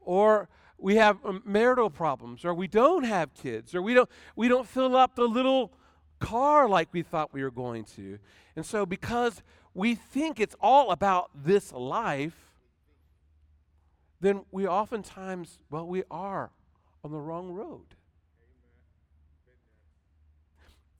or 0.00 0.48
we 0.78 0.96
have 0.96 1.18
um, 1.24 1.42
marital 1.44 1.90
problems 1.90 2.44
or 2.44 2.52
we 2.52 2.66
don't 2.66 3.04
have 3.04 3.32
kids 3.34 3.72
or 3.72 3.80
we 3.80 3.94
don't 3.94 4.10
we 4.34 4.48
don't 4.48 4.66
fill 4.66 4.96
up 4.96 5.14
the 5.14 5.22
little 5.24 5.72
car 6.18 6.68
like 6.68 6.88
we 6.92 7.02
thought 7.02 7.32
we 7.32 7.42
were 7.42 7.50
going 7.50 7.84
to. 7.84 8.18
And 8.56 8.66
so, 8.66 8.84
because 8.84 9.42
we 9.74 9.94
think 9.94 10.40
it's 10.40 10.56
all 10.60 10.90
about 10.90 11.30
this 11.34 11.72
life, 11.72 12.36
then 14.20 14.44
we 14.50 14.66
oftentimes, 14.66 15.58
well, 15.70 15.86
we 15.86 16.04
are 16.10 16.50
on 17.02 17.10
the 17.10 17.18
wrong 17.18 17.50
road. 17.50 17.94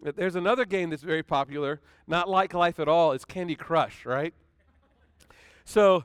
There's 0.01 0.35
another 0.35 0.65
game 0.65 0.91
that's 0.91 1.05
very 1.05 1.23
popular, 1.23 1.81
not 2.09 2.29
like 2.29 2.55
life 2.55 2.81
at 2.81 2.89
all, 2.89 3.13
it's 3.13 3.25
Candy 3.25 3.55
Crush, 3.55 4.05
right? 4.05 4.35
So, 5.65 6.05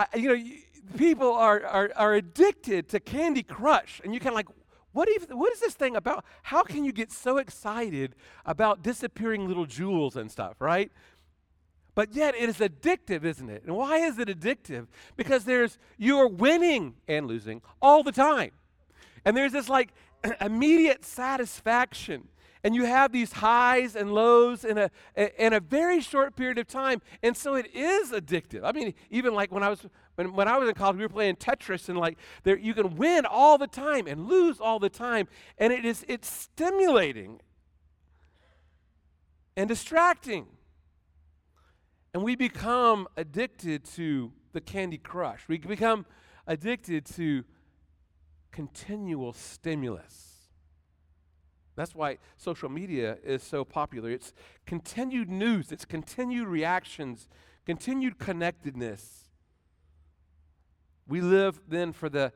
I, 0.00 0.16
you 0.16 0.28
know, 0.28 0.52
people 0.96 1.32
are, 1.34 1.64
are, 1.64 1.90
are 1.94 2.14
addicted 2.14 2.88
to 2.90 3.00
Candy 3.00 3.42
Crush, 3.42 4.00
and 4.02 4.14
you 4.14 4.20
kind 4.20 4.30
of 4.30 4.34
like, 4.34 4.48
what, 4.92 5.08
even, 5.08 5.36
what 5.36 5.52
is 5.52 5.60
this 5.60 5.74
thing 5.74 5.94
about? 5.94 6.24
How 6.42 6.62
can 6.62 6.84
you 6.84 6.92
get 6.92 7.12
so 7.12 7.36
excited 7.36 8.14
about 8.46 8.82
disappearing 8.82 9.46
little 9.46 9.66
jewels 9.66 10.16
and 10.16 10.30
stuff, 10.30 10.60
right? 10.60 10.90
But 11.94 12.14
yet 12.14 12.34
it 12.34 12.48
is 12.48 12.58
addictive, 12.58 13.24
isn't 13.24 13.50
it? 13.50 13.64
And 13.64 13.76
why 13.76 13.98
is 13.98 14.18
it 14.18 14.28
addictive? 14.28 14.86
Because 15.16 15.44
there's 15.44 15.78
you're 15.98 16.28
winning 16.28 16.94
and 17.06 17.26
losing 17.26 17.62
all 17.82 18.02
the 18.02 18.12
time. 18.12 18.52
And 19.24 19.36
there's 19.36 19.52
this 19.52 19.68
like 19.68 19.90
immediate 20.40 21.04
satisfaction. 21.04 22.28
And 22.62 22.74
you 22.74 22.84
have 22.84 23.10
these 23.12 23.32
highs 23.32 23.96
and 23.96 24.12
lows 24.12 24.64
in 24.64 24.76
a 24.76 24.90
in 25.16 25.52
a 25.54 25.60
very 25.60 26.00
short 26.00 26.36
period 26.36 26.58
of 26.58 26.66
time. 26.66 27.00
And 27.22 27.36
so 27.36 27.54
it 27.54 27.74
is 27.74 28.10
addictive. 28.10 28.62
I 28.64 28.72
mean, 28.72 28.92
even 29.10 29.34
like 29.34 29.50
when 29.50 29.62
I 29.62 29.70
was 29.70 29.86
when, 30.16 30.34
when 30.34 30.48
I 30.48 30.58
was 30.58 30.68
in 30.68 30.74
college, 30.74 30.96
we 30.96 31.02
were 31.02 31.08
playing 31.08 31.36
Tetris, 31.36 31.88
and 31.88 31.98
like 31.98 32.18
there, 32.42 32.58
you 32.58 32.74
can 32.74 32.96
win 32.96 33.24
all 33.24 33.56
the 33.56 33.66
time 33.66 34.06
and 34.06 34.26
lose 34.28 34.60
all 34.60 34.78
the 34.78 34.90
time, 34.90 35.26
and 35.56 35.72
it 35.72 35.86
is 35.86 36.04
it's 36.06 36.30
stimulating 36.30 37.40
and 39.56 39.68
distracting. 39.68 40.46
And 42.12 42.24
we 42.24 42.34
become 42.34 43.06
addicted 43.16 43.84
to 43.96 44.32
the 44.52 44.60
Candy 44.60 44.98
Crush. 44.98 45.46
We 45.48 45.58
become 45.58 46.06
addicted 46.46 47.06
to 47.16 47.44
continual 48.50 49.32
stimulus. 49.32 50.29
That's 51.80 51.94
why 51.94 52.18
social 52.36 52.68
media 52.68 53.16
is 53.24 53.42
so 53.42 53.64
popular. 53.64 54.10
It's 54.10 54.34
continued 54.66 55.30
news, 55.30 55.72
it's 55.72 55.86
continued 55.86 56.46
reactions, 56.46 57.26
continued 57.64 58.18
connectedness. 58.18 59.30
We 61.08 61.22
live 61.22 61.58
then 61.66 61.94
for 61.94 62.10
the, 62.10 62.34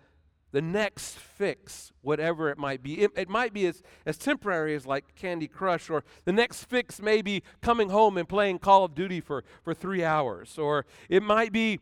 the 0.53 0.63
next 0.63 1.19
fix, 1.19 1.93
whatever 2.01 2.49
it 2.49 2.57
might 2.57 2.83
be. 2.83 3.03
It, 3.03 3.11
it 3.17 3.29
might 3.29 3.53
be 3.53 3.67
as, 3.67 3.83
as 4.07 4.17
temporary 4.17 4.75
as 4.75 4.87
like 4.87 5.15
Candy 5.15 5.47
Crush, 5.47 5.91
or 5.91 6.05
the 6.25 6.33
next 6.33 6.65
fix 6.65 7.03
may 7.03 7.21
be 7.21 7.43
coming 7.61 7.91
home 7.91 8.17
and 8.17 8.27
playing 8.27 8.61
Call 8.61 8.87
of 8.87 8.95
Duty 8.95 9.21
for, 9.21 9.45
for 9.63 9.75
three 9.75 10.03
hours, 10.03 10.57
or 10.57 10.87
it 11.11 11.23
might 11.23 11.53
be 11.53 11.81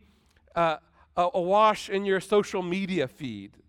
uh, 0.57 0.79
a, 1.17 1.29
a 1.33 1.41
wash 1.41 1.89
in 1.89 2.05
your 2.05 2.21
social 2.21 2.63
media 2.63 3.07
feed. 3.07 3.62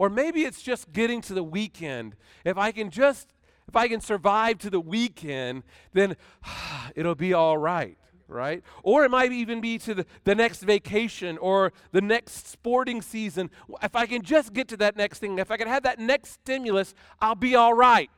Or 0.00 0.08
maybe 0.08 0.44
it's 0.44 0.62
just 0.62 0.94
getting 0.94 1.20
to 1.20 1.34
the 1.34 1.42
weekend. 1.42 2.16
If 2.42 2.56
I 2.56 2.72
can 2.72 2.88
just, 2.88 3.34
if 3.68 3.76
I 3.76 3.86
can 3.86 4.00
survive 4.00 4.56
to 4.60 4.70
the 4.70 4.80
weekend, 4.80 5.62
then 5.92 6.16
it'll 6.96 7.14
be 7.14 7.34
all 7.34 7.58
right 7.58 7.98
right? 8.26 8.62
Or 8.84 9.04
it 9.04 9.10
might 9.10 9.32
even 9.32 9.60
be 9.60 9.76
to 9.78 9.92
the, 9.92 10.06
the 10.22 10.36
next 10.36 10.62
vacation 10.62 11.36
or 11.38 11.72
the 11.90 12.00
next 12.00 12.46
sporting 12.46 13.02
season. 13.02 13.50
If 13.82 13.96
I 13.96 14.06
can 14.06 14.22
just 14.22 14.52
get 14.52 14.68
to 14.68 14.76
that 14.76 14.96
next 14.96 15.18
thing, 15.18 15.36
if 15.40 15.50
I 15.50 15.56
can 15.56 15.66
have 15.66 15.82
that 15.82 15.98
next 15.98 16.34
stimulus, 16.34 16.94
I'll 17.20 17.34
be 17.34 17.56
all 17.56 17.74
right. 17.74 18.08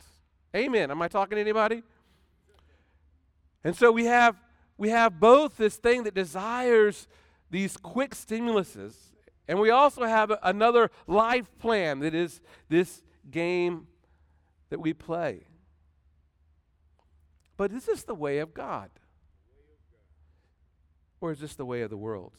Amen. 0.55 0.91
Am 0.91 1.01
I 1.01 1.09
talking 1.09 1.37
to 1.37 1.41
anybody? 1.41 1.83
And 3.65 3.75
so 3.75 3.91
we 3.91 4.05
have 4.05 4.37
we 4.77 4.91
have 4.91 5.19
both 5.19 5.57
this 5.57 5.77
thing 5.77 6.03
that 6.03 6.15
desires 6.15 7.09
these 7.51 7.79
quick 7.79 8.15
stimuluses, 8.15 9.12
and 9.49 9.59
we 9.59 9.71
also 9.71 10.05
have 10.05 10.33
another 10.43 10.91
life 11.07 11.51
plan 11.59 12.01
that 12.01 12.15
is 12.15 12.41
this 12.69 13.03
game 13.31 13.87
that 14.71 14.81
we 14.81 14.93
play. 14.93 15.47
But 17.57 17.73
is 17.73 17.85
this 17.85 18.03
the 18.05 18.15
way 18.15 18.39
of 18.39 18.55
God? 18.55 18.91
Or 21.21 21.31
is 21.33 21.41
this 21.41 21.55
the 21.55 21.67
way 21.67 21.83
of 21.83 21.91
the 21.91 21.97
world? 21.97 22.33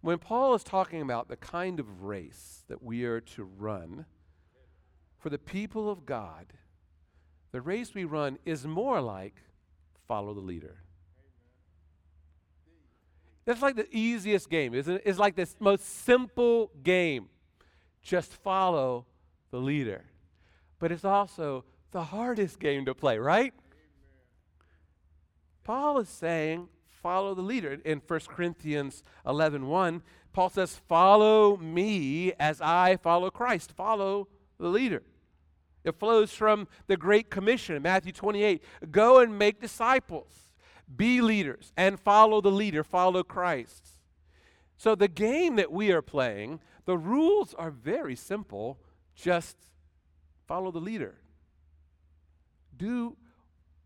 When 0.00 0.18
Paul 0.18 0.54
is 0.54 0.62
talking 0.62 1.02
about 1.02 1.28
the 1.28 1.36
kind 1.36 1.80
of 1.80 2.02
race 2.02 2.64
that 2.68 2.82
we 2.82 3.04
are 3.04 3.20
to 3.20 3.44
run 3.44 4.06
for 5.18 5.28
the 5.28 5.38
people 5.38 5.90
of 5.90 6.06
God, 6.06 6.52
the 7.50 7.60
race 7.60 7.94
we 7.94 8.04
run 8.04 8.38
is 8.44 8.66
more 8.66 9.00
like 9.00 9.42
follow 10.06 10.32
the 10.34 10.40
leader. 10.40 10.84
That's 13.48 13.62
like 13.62 13.76
the 13.76 13.88
easiest 13.90 14.50
game, 14.50 14.74
isn't 14.74 14.96
it? 14.96 15.02
It's 15.06 15.18
like 15.18 15.34
the 15.34 15.48
most 15.58 16.04
simple 16.04 16.70
game. 16.82 17.30
Just 18.02 18.30
follow 18.30 19.06
the 19.50 19.56
leader. 19.56 20.04
But 20.78 20.92
it's 20.92 21.02
also 21.02 21.64
the 21.90 22.02
hardest 22.02 22.60
game 22.60 22.84
to 22.84 22.94
play, 22.94 23.16
right? 23.16 23.54
Paul 25.64 25.98
is 25.98 26.10
saying, 26.10 26.68
follow 26.90 27.34
the 27.34 27.40
leader. 27.40 27.78
In 27.86 28.02
1 28.06 28.20
Corinthians 28.28 29.02
11 29.26 29.66
1, 29.66 30.02
Paul 30.34 30.50
says, 30.50 30.82
Follow 30.86 31.56
me 31.56 32.34
as 32.38 32.60
I 32.60 32.98
follow 32.98 33.30
Christ. 33.30 33.72
Follow 33.72 34.28
the 34.60 34.68
leader. 34.68 35.02
It 35.84 35.98
flows 35.98 36.34
from 36.34 36.68
the 36.86 36.98
Great 36.98 37.30
Commission 37.30 37.76
in 37.76 37.82
Matthew 37.82 38.12
28 38.12 38.62
Go 38.90 39.20
and 39.20 39.38
make 39.38 39.58
disciples, 39.58 40.47
be 40.94 41.20
leaders, 41.20 41.72
and 41.76 41.98
follow 41.98 42.40
the 42.40 42.50
leader, 42.50 42.82
follow 42.82 43.22
Christ. 43.22 43.86
So, 44.76 44.94
the 44.94 45.08
game 45.08 45.56
that 45.56 45.72
we 45.72 45.90
are 45.92 46.02
playing, 46.02 46.60
the 46.84 46.96
rules 46.96 47.54
are 47.54 47.70
very 47.70 48.16
simple. 48.16 48.78
Just 49.14 49.56
follow 50.46 50.70
the 50.70 50.80
leader. 50.80 51.18
Do 52.76 53.16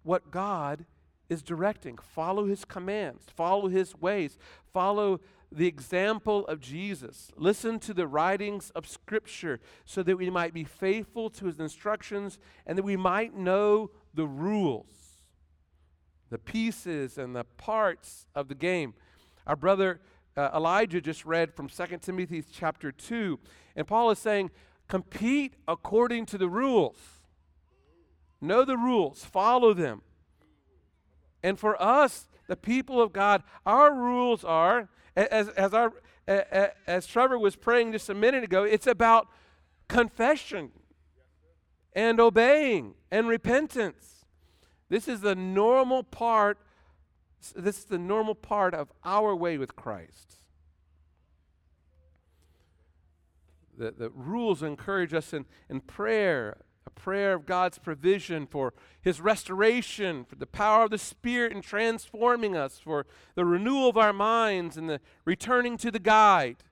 what 0.02 0.30
God 0.30 0.85
is 1.28 1.42
directing. 1.42 1.97
Follow 1.97 2.47
his 2.47 2.64
commands, 2.64 3.25
follow 3.35 3.68
his 3.68 3.97
ways, 3.97 4.38
follow 4.73 5.21
the 5.50 5.66
example 5.66 6.47
of 6.47 6.61
Jesus. 6.61 7.30
Listen 7.37 7.78
to 7.80 7.94
the 7.94 8.06
writings 8.06 8.71
of 8.71 8.88
Scripture 8.88 9.61
so 9.85 10.02
that 10.02 10.16
we 10.16 10.30
might 10.30 10.54
be 10.54 10.64
faithful 10.64 11.30
to 11.30 11.47
his 11.47 11.61
instructions 11.61 12.38
and 12.66 12.78
that 12.78 12.85
we 12.85 12.97
might 12.97 13.35
know 13.35 13.90
the 14.14 14.26
rules, 14.26 14.90
the 16.32 16.38
pieces, 16.38 17.18
and 17.18 17.36
the 17.36 17.44
parts 17.44 18.26
of 18.34 18.48
the 18.48 18.54
game. 18.54 18.94
Our 19.46 19.54
brother 19.54 20.00
uh, 20.36 20.48
Elijah 20.54 21.00
just 21.00 21.26
read 21.26 21.54
from 21.54 21.68
2 21.68 21.98
Timothy 22.00 22.42
chapter 22.50 22.90
2, 22.90 23.38
and 23.76 23.86
Paul 23.86 24.10
is 24.10 24.18
saying, 24.18 24.50
compete 24.88 25.54
according 25.68 26.26
to 26.26 26.38
the 26.38 26.48
rules. 26.48 26.96
Know 28.40 28.64
the 28.64 28.78
rules, 28.78 29.24
follow 29.24 29.74
them. 29.74 30.02
And 31.42 31.58
for 31.58 31.80
us, 31.80 32.28
the 32.46 32.56
people 32.56 33.00
of 33.00 33.12
God, 33.12 33.42
our 33.66 33.94
rules 33.94 34.42
are, 34.42 34.88
as, 35.14 35.48
as, 35.50 35.74
our, 35.74 35.92
as 36.86 37.06
Trevor 37.06 37.38
was 37.38 37.56
praying 37.56 37.92
just 37.92 38.08
a 38.08 38.14
minute 38.14 38.42
ago, 38.42 38.64
it's 38.64 38.86
about 38.86 39.28
confession 39.86 40.70
and 41.92 42.18
obeying 42.18 42.94
and 43.10 43.28
repentance. 43.28 44.12
This 44.92 45.08
is 45.08 45.22
the 45.22 45.34
normal 45.34 46.02
part. 46.02 46.58
This 47.56 47.78
is 47.78 47.84
the 47.87 47.99
normal 47.99 48.34
part 48.34 48.75
of 48.75 48.92
our 49.02 49.34
way 49.34 49.56
with 49.56 49.75
Christ. 49.75 50.37
The, 53.75 53.90
the 53.90 54.11
rules 54.11 54.62
encourage 54.62 55.14
us 55.14 55.32
in, 55.32 55.46
in 55.70 55.80
prayer, 55.80 56.58
a 56.87 56.90
prayer 56.90 57.32
of 57.32 57.46
God's 57.46 57.78
provision 57.78 58.46
for 58.46 58.75
His 59.00 59.18
restoration, 59.18 60.26
for 60.26 60.37
the 60.37 60.44
power 60.44 60.84
of 60.84 60.90
the 60.90 60.99
Spirit 60.99 61.52
in 61.52 61.62
transforming 61.62 62.54
us, 62.54 62.78
for 62.78 63.06
the 63.34 63.46
renewal 63.46 63.88
of 63.88 63.96
our 63.96 64.12
minds 64.12 64.76
and 64.76 64.90
the 64.90 65.00
returning 65.25 65.78
to 65.78 65.90
the 65.90 66.00
guide 66.00 66.64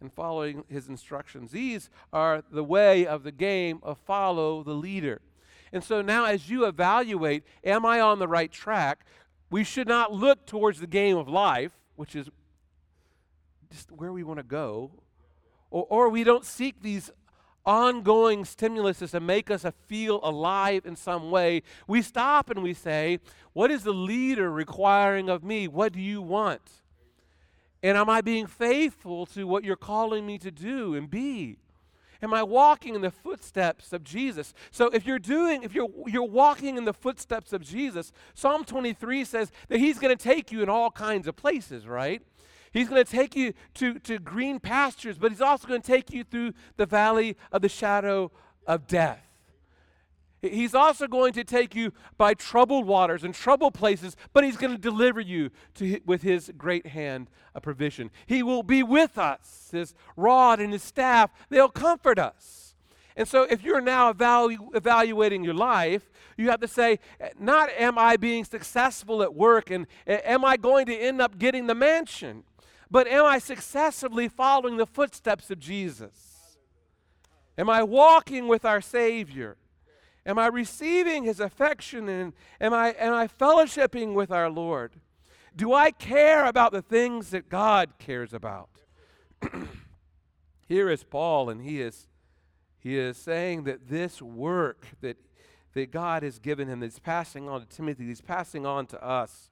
and 0.00 0.12
following 0.12 0.64
His 0.68 0.88
instructions. 0.88 1.52
These 1.52 1.88
are 2.12 2.42
the 2.50 2.64
way 2.64 3.06
of 3.06 3.22
the 3.22 3.30
game 3.30 3.78
of 3.84 3.98
follow 3.98 4.64
the 4.64 4.74
leader. 4.74 5.20
And 5.74 5.82
so 5.82 6.02
now, 6.02 6.24
as 6.24 6.48
you 6.48 6.66
evaluate, 6.66 7.42
am 7.64 7.84
I 7.84 8.00
on 8.00 8.20
the 8.20 8.28
right 8.28 8.50
track? 8.50 9.04
We 9.50 9.64
should 9.64 9.88
not 9.88 10.12
look 10.12 10.46
towards 10.46 10.78
the 10.78 10.86
game 10.86 11.16
of 11.16 11.28
life, 11.28 11.72
which 11.96 12.14
is 12.14 12.30
just 13.72 13.90
where 13.90 14.12
we 14.12 14.22
want 14.22 14.38
to 14.38 14.44
go, 14.44 14.92
or, 15.72 15.84
or 15.90 16.08
we 16.10 16.22
don't 16.22 16.44
seek 16.44 16.80
these 16.80 17.10
ongoing 17.66 18.44
stimulus 18.44 18.98
to 18.98 19.18
make 19.18 19.50
us 19.50 19.66
feel 19.88 20.20
alive 20.22 20.86
in 20.86 20.94
some 20.94 21.32
way, 21.32 21.62
we 21.88 22.02
stop 22.02 22.50
and 22.50 22.62
we 22.62 22.72
say, 22.72 23.18
What 23.52 23.72
is 23.72 23.82
the 23.82 23.92
leader 23.92 24.52
requiring 24.52 25.28
of 25.28 25.42
me? 25.42 25.66
What 25.66 25.92
do 25.92 26.00
you 26.00 26.22
want? 26.22 26.82
And 27.82 27.98
am 27.98 28.08
I 28.08 28.20
being 28.20 28.46
faithful 28.46 29.26
to 29.26 29.44
what 29.44 29.64
you're 29.64 29.74
calling 29.74 30.24
me 30.24 30.38
to 30.38 30.52
do 30.52 30.94
and 30.94 31.10
be? 31.10 31.58
Am 32.24 32.34
I 32.34 32.42
walking 32.42 32.94
in 32.94 33.02
the 33.02 33.10
footsteps 33.10 33.92
of 33.92 34.02
Jesus? 34.02 34.54
So 34.70 34.86
if 34.86 35.06
you're 35.06 35.18
doing, 35.18 35.62
if 35.62 35.74
you're 35.74 35.90
you're 36.06 36.22
walking 36.22 36.76
in 36.76 36.84
the 36.84 36.92
footsteps 36.92 37.52
of 37.52 37.62
Jesus, 37.62 38.12
Psalm 38.34 38.64
23 38.64 39.24
says 39.24 39.52
that 39.68 39.78
He's 39.78 39.98
going 39.98 40.16
to 40.16 40.22
take 40.22 40.50
you 40.50 40.62
in 40.62 40.68
all 40.68 40.90
kinds 40.90 41.28
of 41.28 41.36
places, 41.36 41.86
right? 41.86 42.22
He's 42.72 42.88
going 42.88 43.04
to 43.04 43.10
take 43.10 43.36
you 43.36 43.52
to, 43.74 44.00
to 44.00 44.18
green 44.18 44.58
pastures, 44.58 45.16
but 45.16 45.30
He's 45.30 45.40
also 45.40 45.68
going 45.68 45.80
to 45.80 45.86
take 45.86 46.12
you 46.12 46.24
through 46.24 46.52
the 46.76 46.86
valley 46.86 47.36
of 47.52 47.62
the 47.62 47.68
shadow 47.68 48.32
of 48.66 48.88
death. 48.88 49.23
He's 50.50 50.74
also 50.74 51.06
going 51.06 51.32
to 51.34 51.44
take 51.44 51.74
you 51.74 51.92
by 52.16 52.34
troubled 52.34 52.86
waters 52.86 53.24
and 53.24 53.34
troubled 53.34 53.74
places, 53.74 54.16
but 54.32 54.44
He's 54.44 54.56
going 54.56 54.72
to 54.72 54.78
deliver 54.78 55.20
you 55.20 55.50
to, 55.74 56.00
with 56.04 56.22
His 56.22 56.52
great 56.56 56.88
hand 56.88 57.30
of 57.54 57.62
provision. 57.62 58.10
He 58.26 58.42
will 58.42 58.62
be 58.62 58.82
with 58.82 59.16
us. 59.18 59.68
His 59.72 59.94
rod 60.16 60.60
and 60.60 60.72
His 60.72 60.82
staff, 60.82 61.30
they'll 61.48 61.68
comfort 61.68 62.18
us. 62.18 62.74
And 63.16 63.28
so, 63.28 63.44
if 63.44 63.62
you're 63.62 63.80
now 63.80 64.12
evalu- 64.12 64.74
evaluating 64.74 65.44
your 65.44 65.54
life, 65.54 66.10
you 66.36 66.50
have 66.50 66.60
to 66.60 66.68
say, 66.68 66.98
eh, 67.20 67.28
not 67.38 67.70
am 67.78 67.96
I 67.96 68.16
being 68.16 68.44
successful 68.44 69.22
at 69.22 69.34
work 69.34 69.70
and 69.70 69.86
eh, 70.06 70.20
am 70.24 70.44
I 70.44 70.56
going 70.56 70.86
to 70.86 70.96
end 70.96 71.20
up 71.20 71.38
getting 71.38 71.68
the 71.68 71.76
mansion, 71.76 72.42
but 72.90 73.06
am 73.06 73.24
I 73.24 73.38
successfully 73.38 74.28
following 74.28 74.78
the 74.78 74.86
footsteps 74.86 75.50
of 75.50 75.60
Jesus? 75.60 76.58
Am 77.56 77.70
I 77.70 77.84
walking 77.84 78.48
with 78.48 78.64
our 78.64 78.80
Savior? 78.80 79.56
Am 80.26 80.38
I 80.38 80.46
receiving 80.46 81.24
his 81.24 81.38
affection 81.38 82.08
and 82.08 82.32
am 82.60 82.72
I, 82.72 82.94
am 82.98 83.12
I 83.12 83.28
fellowshipping 83.28 84.14
with 84.14 84.30
our 84.30 84.48
Lord? 84.48 84.92
Do 85.54 85.72
I 85.72 85.90
care 85.90 86.46
about 86.46 86.72
the 86.72 86.82
things 86.82 87.30
that 87.30 87.48
God 87.48 87.98
cares 87.98 88.32
about? 88.32 88.70
Here 90.66 90.88
is 90.88 91.04
Paul, 91.04 91.50
and 91.50 91.60
he 91.60 91.80
is, 91.80 92.08
he 92.78 92.98
is 92.98 93.16
saying 93.16 93.64
that 93.64 93.88
this 93.88 94.22
work 94.22 94.86
that, 95.00 95.16
that 95.74 95.92
God 95.92 96.22
has 96.22 96.38
given 96.38 96.68
him, 96.68 96.80
that's 96.80 96.98
passing 96.98 97.48
on 97.48 97.60
to 97.60 97.66
Timothy, 97.66 98.06
he's 98.06 98.22
passing 98.22 98.64
on 98.64 98.86
to 98.86 99.04
us. 99.04 99.50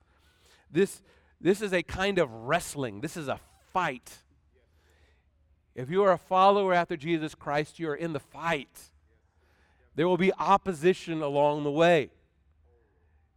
This, 0.71 1.03
this 1.39 1.61
is 1.61 1.71
a 1.71 1.83
kind 1.83 2.17
of 2.17 2.29
wrestling, 2.31 3.01
this 3.01 3.15
is 3.15 3.27
a 3.27 3.39
fight. 3.71 4.23
If 5.75 5.89
you 5.89 6.03
are 6.03 6.11
a 6.11 6.17
follower 6.17 6.73
after 6.73 6.97
Jesus 6.97 7.33
Christ, 7.35 7.79
you 7.79 7.89
are 7.89 7.95
in 7.95 8.13
the 8.13 8.19
fight. 8.19 8.91
There 9.95 10.07
will 10.07 10.17
be 10.17 10.33
opposition 10.33 11.21
along 11.21 11.63
the 11.63 11.71
way. 11.71 12.09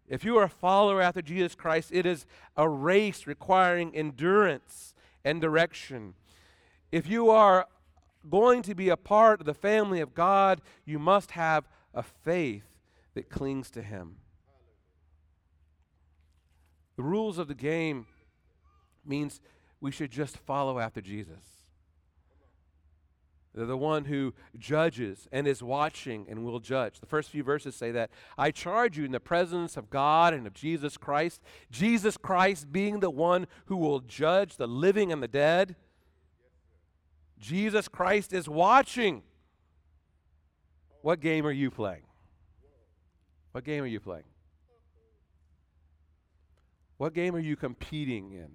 If 0.08 0.24
you 0.24 0.38
are 0.38 0.44
a 0.44 0.48
follower 0.48 1.02
after 1.02 1.20
Jesus 1.20 1.54
Christ, 1.54 1.90
it 1.92 2.06
is 2.06 2.26
a 2.56 2.68
race 2.68 3.26
requiring 3.26 3.94
endurance 3.94 4.94
and 5.24 5.40
direction. 5.40 6.14
If 6.92 7.08
you 7.08 7.30
are 7.30 7.66
going 8.30 8.62
to 8.62 8.74
be 8.74 8.88
a 8.88 8.96
part 8.96 9.40
of 9.40 9.46
the 9.46 9.54
family 9.54 10.00
of 10.00 10.14
God, 10.14 10.60
you 10.84 10.98
must 10.98 11.32
have 11.32 11.68
a 11.92 12.02
faith 12.02 12.78
that 13.14 13.28
clings 13.28 13.70
to 13.72 13.82
Him. 13.82 14.16
The 16.96 17.02
rules 17.02 17.38
of 17.38 17.48
the 17.48 17.54
game 17.54 18.06
means 19.04 19.40
we 19.80 19.90
should 19.90 20.10
just 20.10 20.38
follow 20.38 20.78
after 20.78 21.00
Jesus 21.00 21.55
the 23.64 23.76
one 23.76 24.04
who 24.04 24.34
judges 24.58 25.26
and 25.32 25.48
is 25.48 25.62
watching 25.62 26.26
and 26.28 26.44
will 26.44 26.60
judge. 26.60 27.00
The 27.00 27.06
first 27.06 27.30
few 27.30 27.42
verses 27.42 27.74
say 27.74 27.90
that. 27.92 28.10
I 28.36 28.50
charge 28.50 28.98
you 28.98 29.04
in 29.04 29.12
the 29.12 29.20
presence 29.20 29.78
of 29.78 29.88
God 29.88 30.34
and 30.34 30.46
of 30.46 30.52
Jesus 30.52 30.98
Christ, 30.98 31.40
Jesus 31.70 32.18
Christ 32.18 32.70
being 32.70 33.00
the 33.00 33.08
one 33.08 33.46
who 33.66 33.76
will 33.76 34.00
judge 34.00 34.56
the 34.56 34.68
living 34.68 35.10
and 35.10 35.22
the 35.22 35.28
dead. 35.28 35.76
Jesus 37.38 37.88
Christ 37.88 38.34
is 38.34 38.48
watching. 38.48 39.22
What 41.00 41.20
game 41.20 41.46
are 41.46 41.52
you 41.52 41.70
playing? 41.70 42.02
What 43.52 43.64
game 43.64 43.82
are 43.82 43.86
you 43.86 44.00
playing? 44.00 44.24
What 46.98 47.14
game 47.14 47.34
are 47.34 47.40
you 47.40 47.56
competing 47.56 48.32
in? 48.32 48.48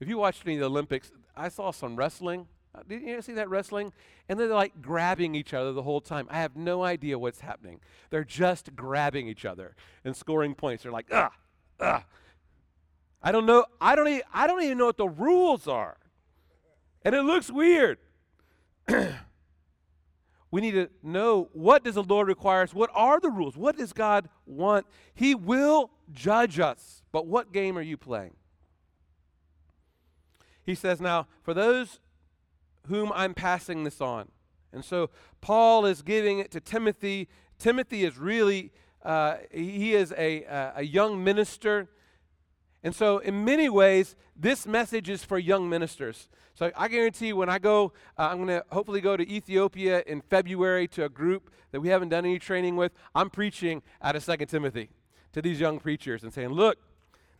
If 0.00 0.08
you 0.08 0.18
watched 0.18 0.42
any 0.44 0.56
of 0.56 0.60
the 0.60 0.66
Olympics, 0.66 1.12
I 1.36 1.48
saw 1.48 1.70
some 1.70 1.96
wrestling. 1.96 2.48
Uh, 2.74 2.80
did 2.88 3.02
you 3.02 3.20
see 3.20 3.32
that 3.34 3.50
wrestling? 3.50 3.92
And 4.28 4.38
they're 4.38 4.48
like 4.48 4.80
grabbing 4.80 5.34
each 5.34 5.52
other 5.52 5.72
the 5.72 5.82
whole 5.82 6.00
time. 6.00 6.26
I 6.30 6.38
have 6.38 6.56
no 6.56 6.82
idea 6.82 7.18
what's 7.18 7.40
happening. 7.40 7.80
They're 8.10 8.24
just 8.24 8.74
grabbing 8.74 9.28
each 9.28 9.44
other 9.44 9.76
and 10.04 10.16
scoring 10.16 10.54
points. 10.54 10.82
They're 10.82 10.92
like, 10.92 11.08
ah, 11.12 11.32
ah. 11.80 12.04
I 13.22 13.30
don't 13.30 13.46
know. 13.46 13.66
I 13.80 13.94
don't. 13.94 14.08
Even, 14.08 14.22
I 14.32 14.46
don't 14.46 14.62
even 14.62 14.78
know 14.78 14.86
what 14.86 14.96
the 14.96 15.08
rules 15.08 15.68
are, 15.68 15.96
and 17.02 17.14
it 17.14 17.22
looks 17.22 17.52
weird. 17.52 17.98
we 20.50 20.60
need 20.60 20.72
to 20.72 20.90
know 21.02 21.48
what 21.52 21.84
does 21.84 21.94
the 21.94 22.02
Lord 22.02 22.26
require 22.26 22.62
us. 22.62 22.74
What 22.74 22.90
are 22.94 23.20
the 23.20 23.30
rules? 23.30 23.56
What 23.56 23.76
does 23.76 23.92
God 23.92 24.28
want? 24.44 24.86
He 25.14 25.36
will 25.36 25.90
judge 26.10 26.58
us. 26.58 27.02
But 27.12 27.26
what 27.26 27.52
game 27.52 27.78
are 27.78 27.82
you 27.82 27.96
playing? 27.96 28.34
He 30.64 30.74
says, 30.74 31.00
now, 31.00 31.26
for 31.42 31.54
those 31.54 32.00
whom 32.88 33.12
I'm 33.14 33.34
passing 33.34 33.84
this 33.84 34.00
on. 34.00 34.28
And 34.72 34.84
so 34.84 35.10
Paul 35.40 35.86
is 35.86 36.02
giving 36.02 36.38
it 36.38 36.50
to 36.52 36.60
Timothy. 36.60 37.28
Timothy 37.58 38.04
is 38.04 38.18
really, 38.18 38.72
uh, 39.04 39.36
he 39.50 39.94
is 39.94 40.12
a, 40.16 40.44
a 40.76 40.82
young 40.82 41.22
minister. 41.22 41.88
And 42.84 42.94
so, 42.94 43.18
in 43.18 43.44
many 43.44 43.68
ways, 43.68 44.16
this 44.34 44.66
message 44.66 45.08
is 45.08 45.22
for 45.22 45.38
young 45.38 45.68
ministers. 45.68 46.28
So, 46.54 46.72
I 46.76 46.88
guarantee 46.88 47.32
when 47.32 47.48
I 47.48 47.60
go, 47.60 47.92
uh, 48.18 48.28
I'm 48.30 48.38
going 48.38 48.48
to 48.48 48.64
hopefully 48.72 49.00
go 49.00 49.16
to 49.16 49.28
Ethiopia 49.28 50.02
in 50.04 50.20
February 50.20 50.88
to 50.88 51.04
a 51.04 51.08
group 51.08 51.52
that 51.70 51.80
we 51.80 51.90
haven't 51.90 52.08
done 52.08 52.24
any 52.24 52.40
training 52.40 52.74
with. 52.74 52.92
I'm 53.14 53.30
preaching 53.30 53.82
out 54.02 54.16
of 54.16 54.24
Second 54.24 54.48
Timothy 54.48 54.90
to 55.32 55.40
these 55.40 55.60
young 55.60 55.78
preachers 55.78 56.24
and 56.24 56.32
saying, 56.32 56.48
Look, 56.48 56.78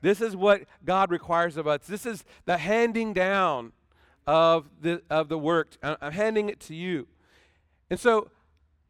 this 0.01 0.21
is 0.21 0.37
what 0.37 0.63
God 0.85 1.11
requires 1.11 1.57
of 1.57 1.67
us. 1.67 1.81
This 1.89 2.07
is 2.07 2.25
the 2.45 2.59
handing 2.59 3.13
down 3.13 3.73
of 4.27 4.69
the, 4.81 5.03
of 5.11 5.29
the 5.29 5.39
work. 5.39 5.77
I'm 5.83 6.13
handing 6.13 6.49
it 6.49 6.61
to 6.61 6.75
you. 6.75 7.09
And 7.91 7.99
so 7.99 8.31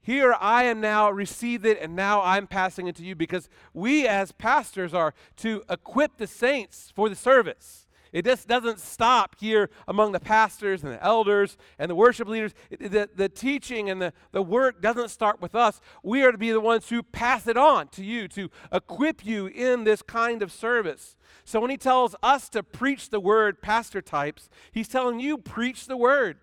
here 0.02 0.34
I 0.40 0.64
am 0.64 0.80
now 0.80 1.10
received 1.10 1.64
it, 1.64 1.78
and 1.80 1.94
now 1.94 2.22
I'm 2.22 2.46
passing 2.46 2.88
it 2.88 2.96
to 2.96 3.04
you 3.04 3.14
because 3.14 3.48
we 3.72 4.06
as 4.06 4.32
pastors 4.32 4.92
are 4.92 5.14
to 5.36 5.62
equip 5.70 6.18
the 6.18 6.26
saints 6.26 6.92
for 6.94 7.08
the 7.08 7.14
service. 7.14 7.86
It 8.12 8.26
just 8.26 8.46
doesn't 8.46 8.78
stop 8.78 9.36
here 9.40 9.70
among 9.88 10.12
the 10.12 10.20
pastors 10.20 10.84
and 10.84 10.92
the 10.92 11.02
elders 11.02 11.56
and 11.78 11.90
the 11.90 11.94
worship 11.94 12.28
leaders. 12.28 12.52
the, 12.70 13.08
the 13.14 13.28
teaching 13.28 13.88
and 13.88 14.02
the, 14.02 14.12
the 14.32 14.42
work 14.42 14.82
doesn't 14.82 15.08
start 15.08 15.40
with 15.40 15.54
us. 15.54 15.80
We 16.02 16.22
are 16.22 16.32
to 16.32 16.38
be 16.38 16.52
the 16.52 16.60
ones 16.60 16.90
who 16.90 17.02
pass 17.02 17.46
it 17.46 17.56
on 17.56 17.88
to 17.88 18.04
you, 18.04 18.28
to 18.28 18.50
equip 18.70 19.24
you 19.24 19.46
in 19.46 19.84
this 19.84 20.02
kind 20.02 20.42
of 20.42 20.52
service. 20.52 21.16
So 21.44 21.58
when 21.58 21.70
he 21.70 21.78
tells 21.78 22.14
us 22.22 22.50
to 22.50 22.62
preach 22.62 23.08
the 23.08 23.20
word, 23.20 23.62
pastor 23.62 24.02
types, 24.02 24.50
he's 24.70 24.88
telling 24.88 25.18
you, 25.18 25.38
preach 25.38 25.86
the 25.86 25.96
word. 25.96 26.36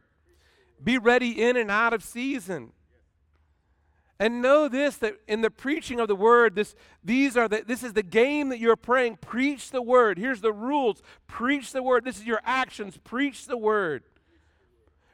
Be 0.84 0.98
ready 0.98 1.42
in 1.42 1.56
and 1.56 1.70
out 1.70 1.94
of 1.94 2.04
season. 2.04 2.72
And 4.20 4.42
know 4.42 4.68
this 4.68 4.98
that 4.98 5.16
in 5.28 5.42
the 5.42 5.50
preaching 5.50 6.00
of 6.00 6.10
the 6.10 6.16
word, 6.16 6.56
this, 6.56 6.76
these 7.04 7.38
are 7.38 7.48
the, 7.48 7.64
this 7.66 7.84
is 7.84 7.94
the 7.94 8.04
game 8.04 8.50
that 8.50 8.60
you're 8.60 8.76
praying. 8.76 9.18
Preach 9.22 9.72
the 9.72 9.82
word. 9.82 10.18
Here's 10.18 10.42
the 10.42 10.52
rules. 10.52 11.02
Preach 11.28 11.72
the 11.72 11.82
word. 11.82 12.04
This 12.04 12.18
is 12.18 12.26
your 12.26 12.42
actions. 12.44 13.00
Preach 13.04 13.46
the 13.46 13.56
word. 13.56 14.04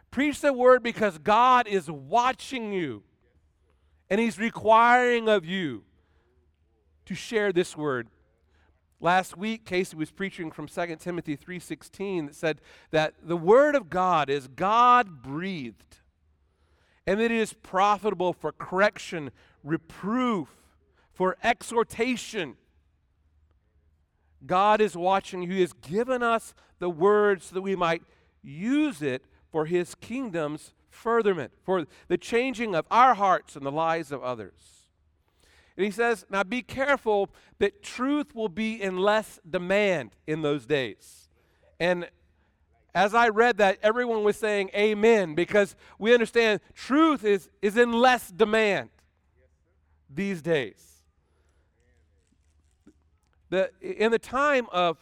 Preach 0.10 0.42
the 0.42 0.54
word 0.54 0.82
because 0.82 1.20
God 1.20 1.68
is 1.68 1.90
watching 1.90 2.74
you. 2.74 3.04
And 4.10 4.20
He's 4.20 4.40
requiring 4.40 5.30
of 5.30 5.46
you 5.46 5.84
to 7.06 7.14
share 7.14 7.54
this 7.54 7.78
word. 7.78 8.08
Last 9.00 9.38
week, 9.38 9.66
Casey 9.66 9.96
was 9.96 10.10
preaching 10.10 10.50
from 10.50 10.68
2 10.68 10.96
Timothy 10.96 11.38
3.16 11.38 12.28
that 12.28 12.36
said 12.36 12.62
that 12.90 13.14
the 13.22 13.38
Word 13.38 13.76
of 13.76 13.90
God 13.90 14.30
is 14.30 14.48
God-breathed 14.48 15.98
and 17.08 17.22
it 17.22 17.32
is 17.32 17.54
profitable 17.54 18.34
for 18.34 18.52
correction, 18.52 19.32
reproof, 19.64 20.50
for 21.14 21.38
exhortation. 21.44 22.56
God 24.46 24.82
is 24.82 24.96
watching. 24.98 25.50
He 25.50 25.62
has 25.62 25.74
given 25.74 26.22
us 26.22 26.54
the 26.80 26.90
Word 26.90 27.42
so 27.42 27.56
that 27.56 27.62
we 27.62 27.76
might 27.76 28.04
use 28.44 29.02
it 29.02 29.26
for 29.52 29.66
His 29.66 29.96
kingdom's 29.96 30.74
furtherment, 30.90 31.52
for 31.64 31.86
the 32.08 32.18
changing 32.18 32.76
of 32.76 32.86
our 32.90 33.14
hearts 33.14 33.56
and 33.56 33.66
the 33.66 33.72
lives 33.72 34.12
of 34.12 34.24
others. 34.24 34.76
And 35.78 35.86
he 35.86 35.92
says, 35.92 36.26
Now 36.30 36.44
be 36.44 36.62
careful 36.62 37.30
that 37.60 37.84
truth 37.84 38.34
will 38.34 38.50
be 38.50 38.82
in 38.82 38.98
less 38.98 39.40
demand 39.48 40.12
in 40.26 40.42
those 40.42 40.66
days. 40.66 41.30
And 41.80 42.08
as 42.96 43.14
I 43.14 43.28
read 43.28 43.58
that, 43.58 43.78
everyone 43.84 44.24
was 44.24 44.38
saying 44.38 44.72
amen 44.74 45.36
because 45.36 45.76
we 46.00 46.14
understand 46.14 46.62
truth 46.74 47.26
is, 47.26 47.50
is 47.62 47.76
in 47.76 47.92
less 47.92 48.30
demand 48.30 48.90
these 50.10 50.42
days. 50.42 50.82
The, 53.50 53.70
in 53.82 54.12
the 54.12 54.20
time 54.20 54.68
of, 54.72 54.98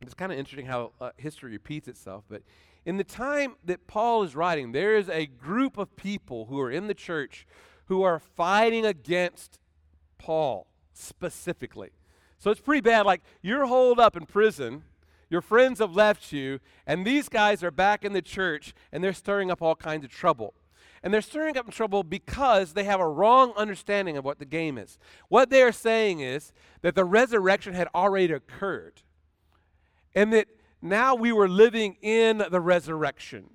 it's 0.00 0.14
kind 0.14 0.32
of 0.32 0.38
interesting 0.38 0.64
how 0.64 0.92
uh, 0.98 1.10
history 1.18 1.52
repeats 1.52 1.86
itself, 1.86 2.24
but 2.30 2.42
in 2.86 2.96
the 2.96 3.04
time 3.04 3.56
that 3.64 3.86
Paul 3.86 4.22
is 4.22 4.34
writing, 4.34 4.72
there 4.72 4.96
is 4.96 5.10
a 5.10 5.26
group 5.26 5.76
of 5.76 5.96
people 5.96 6.46
who 6.46 6.58
are 6.60 6.70
in 6.70 6.86
the 6.86 6.94
church 6.94 7.46
who 7.86 8.02
are 8.04 8.18
fighting 8.18 8.86
against 8.86 9.58
Paul 10.16 10.66
specifically. 10.94 11.90
So 12.38 12.50
it's 12.50 12.60
pretty 12.60 12.80
bad. 12.80 13.04
Like 13.04 13.22
you're 13.42 13.66
holed 13.66 14.00
up 14.00 14.16
in 14.16 14.24
prison, 14.24 14.84
your 15.28 15.40
friends 15.40 15.80
have 15.80 15.94
left 15.94 16.32
you, 16.32 16.60
and 16.86 17.04
these 17.04 17.28
guys 17.28 17.64
are 17.64 17.70
back 17.70 18.04
in 18.04 18.12
the 18.12 18.22
church 18.22 18.74
and 18.92 19.02
they're 19.02 19.12
stirring 19.12 19.50
up 19.50 19.60
all 19.60 19.74
kinds 19.74 20.04
of 20.04 20.10
trouble. 20.10 20.54
And 21.02 21.12
they're 21.12 21.20
stirring 21.20 21.56
up 21.56 21.70
trouble 21.70 22.02
because 22.02 22.72
they 22.72 22.84
have 22.84 23.00
a 23.00 23.08
wrong 23.08 23.52
understanding 23.56 24.16
of 24.16 24.24
what 24.24 24.38
the 24.38 24.44
game 24.44 24.78
is. 24.78 24.98
What 25.28 25.50
they 25.50 25.62
are 25.62 25.72
saying 25.72 26.20
is 26.20 26.52
that 26.82 26.94
the 26.94 27.04
resurrection 27.04 27.74
had 27.74 27.88
already 27.94 28.32
occurred 28.32 29.02
and 30.14 30.32
that 30.32 30.48
now 30.80 31.14
we 31.14 31.32
were 31.32 31.48
living 31.48 31.96
in 32.00 32.42
the 32.50 32.60
resurrection. 32.60 33.50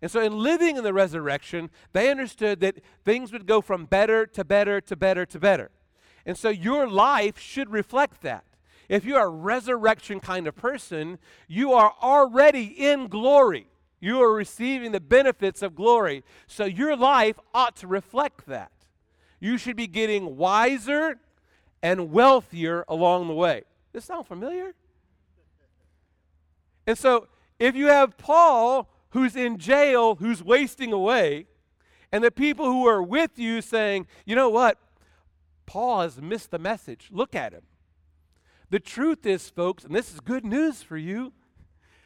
And 0.00 0.10
so, 0.10 0.20
in 0.20 0.38
living 0.38 0.76
in 0.76 0.84
the 0.84 0.92
resurrection, 0.92 1.70
they 1.92 2.10
understood 2.10 2.60
that 2.60 2.80
things 3.04 3.32
would 3.32 3.46
go 3.46 3.60
from 3.60 3.84
better 3.84 4.26
to 4.26 4.44
better 4.44 4.80
to 4.80 4.96
better 4.96 5.26
to 5.26 5.40
better. 5.40 5.70
And 6.24 6.38
so, 6.38 6.48
your 6.50 6.88
life 6.88 7.38
should 7.38 7.70
reflect 7.70 8.22
that. 8.22 8.44
If 8.88 9.04
you're 9.04 9.22
a 9.22 9.28
resurrection 9.28 10.20
kind 10.20 10.46
of 10.46 10.56
person, 10.56 11.18
you 11.46 11.72
are 11.72 11.94
already 12.00 12.64
in 12.64 13.08
glory. 13.08 13.66
You 14.00 14.22
are 14.22 14.32
receiving 14.32 14.92
the 14.92 15.00
benefits 15.00 15.62
of 15.62 15.74
glory. 15.74 16.24
So, 16.46 16.64
your 16.64 16.96
life 16.96 17.38
ought 17.52 17.76
to 17.76 17.86
reflect 17.86 18.46
that. 18.46 18.72
You 19.40 19.58
should 19.58 19.76
be 19.76 19.86
getting 19.86 20.36
wiser 20.36 21.18
and 21.82 22.12
wealthier 22.12 22.84
along 22.88 23.28
the 23.28 23.34
way. 23.34 23.64
Does 23.92 24.02
this 24.02 24.04
sound 24.04 24.26
familiar? 24.26 24.74
And 26.86 26.96
so, 26.96 27.28
if 27.58 27.74
you 27.74 27.86
have 27.86 28.16
Paul 28.16 28.88
who's 29.10 29.36
in 29.36 29.58
jail, 29.58 30.16
who's 30.16 30.42
wasting 30.42 30.92
away, 30.92 31.46
and 32.12 32.22
the 32.22 32.30
people 32.30 32.66
who 32.66 32.86
are 32.86 33.02
with 33.02 33.38
you 33.38 33.60
saying, 33.60 34.06
you 34.24 34.34
know 34.34 34.48
what? 34.48 34.78
Paul 35.66 36.02
has 36.02 36.20
missed 36.20 36.50
the 36.50 36.58
message. 36.58 37.08
Look 37.10 37.34
at 37.34 37.52
him. 37.52 37.62
The 38.70 38.80
truth 38.80 39.24
is, 39.26 39.48
folks, 39.48 39.84
and 39.84 39.94
this 39.94 40.12
is 40.12 40.20
good 40.20 40.44
news 40.44 40.82
for 40.82 40.96
you, 40.96 41.32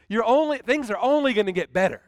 you're 0.08 0.24
only, 0.24 0.58
things 0.58 0.90
are 0.90 0.98
only 0.98 1.32
going 1.32 1.46
to 1.46 1.52
get 1.52 1.72
better. 1.72 2.02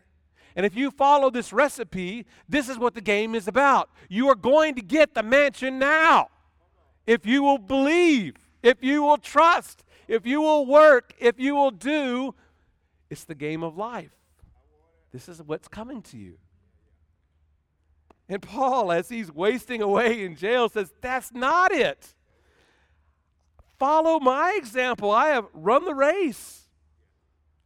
And 0.56 0.64
if 0.64 0.76
you 0.76 0.90
follow 0.90 1.30
this 1.30 1.52
recipe, 1.52 2.26
this 2.48 2.68
is 2.68 2.78
what 2.78 2.94
the 2.94 3.00
game 3.00 3.34
is 3.34 3.48
about. 3.48 3.90
You 4.08 4.28
are 4.28 4.36
going 4.36 4.76
to 4.76 4.82
get 4.82 5.14
the 5.14 5.22
mansion 5.22 5.78
now. 5.78 6.28
If 7.06 7.26
you 7.26 7.42
will 7.42 7.58
believe, 7.58 8.36
if 8.62 8.82
you 8.82 9.02
will 9.02 9.18
trust, 9.18 9.82
if 10.06 10.24
you 10.26 10.40
will 10.40 10.64
work, 10.66 11.12
if 11.18 11.40
you 11.40 11.56
will 11.56 11.72
do 11.72 12.34
it's 13.10 13.24
the 13.24 13.34
game 13.34 13.62
of 13.62 13.76
life. 13.76 14.10
This 15.12 15.28
is 15.28 15.42
what's 15.42 15.68
coming 15.68 16.02
to 16.02 16.16
you. 16.16 16.38
And 18.28 18.42
Paul, 18.42 18.90
as 18.90 19.08
he's 19.08 19.30
wasting 19.30 19.82
away 19.82 20.24
in 20.24 20.34
jail, 20.34 20.68
says, 20.68 20.92
That's 21.00 21.30
not 21.32 21.72
it. 21.72 22.13
Follow 23.78 24.20
my 24.20 24.54
example. 24.56 25.10
I 25.10 25.28
have 25.28 25.46
run 25.52 25.84
the 25.84 25.94
race. 25.94 26.68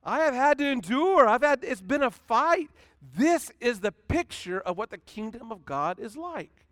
I 0.02 0.20
have 0.20 0.34
had 0.34 0.58
to 0.58 0.66
endure. 0.66 1.28
I've 1.28 1.42
had 1.42 1.62
it's 1.62 1.82
been 1.82 2.02
a 2.02 2.10
fight. 2.10 2.70
This 3.16 3.50
is 3.60 3.80
the 3.80 3.92
picture 3.92 4.60
of 4.60 4.76
what 4.76 4.90
the 4.90 4.98
kingdom 4.98 5.52
of 5.52 5.64
God 5.64 5.98
is 5.98 6.16
like. 6.16 6.64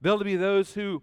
There'll 0.00 0.22
be 0.22 0.36
those 0.36 0.74
who 0.74 1.02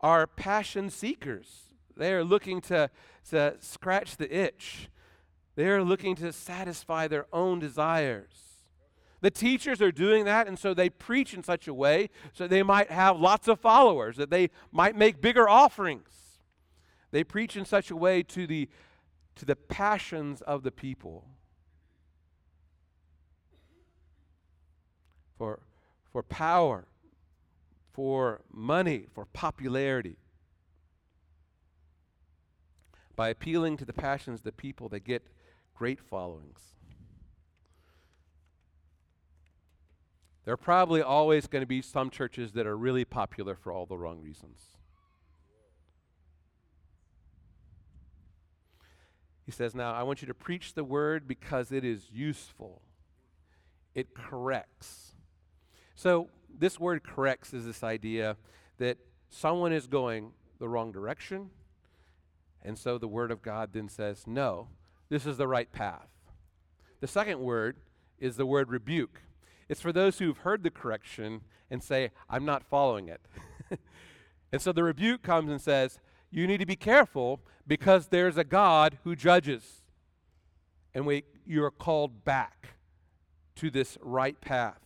are 0.00 0.26
passion 0.26 0.90
seekers. 0.90 1.64
They 1.96 2.12
are 2.12 2.24
looking 2.24 2.60
to, 2.62 2.90
to 3.30 3.56
scratch 3.60 4.16
the 4.16 4.34
itch. 4.34 4.88
They're 5.56 5.82
looking 5.82 6.14
to 6.16 6.32
satisfy 6.32 7.08
their 7.08 7.26
own 7.32 7.58
desires. 7.58 8.48
The 9.20 9.30
teachers 9.30 9.82
are 9.82 9.90
doing 9.90 10.24
that, 10.26 10.46
and 10.46 10.56
so 10.56 10.72
they 10.72 10.88
preach 10.88 11.34
in 11.34 11.42
such 11.42 11.66
a 11.66 11.74
way 11.74 12.10
so 12.32 12.46
they 12.46 12.62
might 12.62 12.90
have 12.90 13.18
lots 13.18 13.48
of 13.48 13.58
followers, 13.58 14.16
that 14.16 14.30
they 14.30 14.50
might 14.70 14.94
make 14.94 15.20
bigger 15.20 15.48
offerings. 15.48 16.27
They 17.10 17.24
preach 17.24 17.56
in 17.56 17.64
such 17.64 17.90
a 17.90 17.96
way 17.96 18.22
to 18.24 18.46
the, 18.46 18.68
to 19.36 19.44
the 19.44 19.56
passions 19.56 20.42
of 20.42 20.62
the 20.62 20.70
people. 20.70 21.24
For, 25.36 25.60
for 26.12 26.22
power, 26.22 26.86
for 27.92 28.42
money, 28.52 29.06
for 29.14 29.24
popularity. 29.26 30.16
By 33.16 33.30
appealing 33.30 33.76
to 33.78 33.84
the 33.84 33.92
passions 33.92 34.40
of 34.40 34.44
the 34.44 34.52
people, 34.52 34.88
they 34.88 35.00
get 35.00 35.26
great 35.74 36.00
followings. 36.00 36.60
There 40.44 40.54
are 40.54 40.56
probably 40.56 41.02
always 41.02 41.46
going 41.46 41.62
to 41.62 41.66
be 41.66 41.82
some 41.82 42.10
churches 42.10 42.52
that 42.52 42.66
are 42.66 42.76
really 42.76 43.04
popular 43.04 43.54
for 43.54 43.70
all 43.72 43.86
the 43.86 43.98
wrong 43.98 44.20
reasons. 44.20 44.77
He 49.48 49.52
says, 49.52 49.74
Now, 49.74 49.94
I 49.94 50.02
want 50.02 50.20
you 50.20 50.28
to 50.28 50.34
preach 50.34 50.74
the 50.74 50.84
word 50.84 51.26
because 51.26 51.72
it 51.72 51.82
is 51.82 52.10
useful, 52.12 52.82
it 53.94 54.14
corrects. 54.14 55.14
So, 55.94 56.28
this 56.54 56.78
word 56.78 57.02
corrects 57.02 57.54
is 57.54 57.64
this 57.64 57.82
idea 57.82 58.36
that 58.76 58.98
someone 59.30 59.72
is 59.72 59.86
going 59.86 60.32
the 60.58 60.68
wrong 60.68 60.92
direction, 60.92 61.48
and 62.62 62.76
so 62.78 62.98
the 62.98 63.08
word 63.08 63.30
of 63.30 63.40
God 63.40 63.70
then 63.72 63.88
says, 63.88 64.26
No, 64.26 64.68
this 65.08 65.24
is 65.24 65.38
the 65.38 65.48
right 65.48 65.72
path. 65.72 66.10
The 67.00 67.08
second 67.08 67.40
word 67.40 67.78
is 68.18 68.36
the 68.36 68.44
word 68.44 68.68
rebuke. 68.68 69.22
It's 69.66 69.80
for 69.80 69.94
those 69.94 70.18
who've 70.18 70.36
heard 70.36 70.62
the 70.62 70.70
correction 70.70 71.40
and 71.70 71.82
say, 71.82 72.10
I'm 72.28 72.44
not 72.44 72.64
following 72.64 73.08
it. 73.08 73.22
and 74.52 74.60
so 74.60 74.72
the 74.72 74.84
rebuke 74.84 75.22
comes 75.22 75.50
and 75.50 75.58
says, 75.58 76.00
You 76.30 76.46
need 76.46 76.58
to 76.58 76.66
be 76.66 76.76
careful 76.76 77.40
because 77.66 78.08
there's 78.08 78.36
a 78.36 78.44
God 78.44 78.98
who 79.04 79.16
judges. 79.16 79.82
And 80.94 81.06
we, 81.06 81.24
you 81.46 81.64
are 81.64 81.70
called 81.70 82.24
back 82.24 82.74
to 83.56 83.70
this 83.70 83.98
right 84.00 84.40
path. 84.40 84.80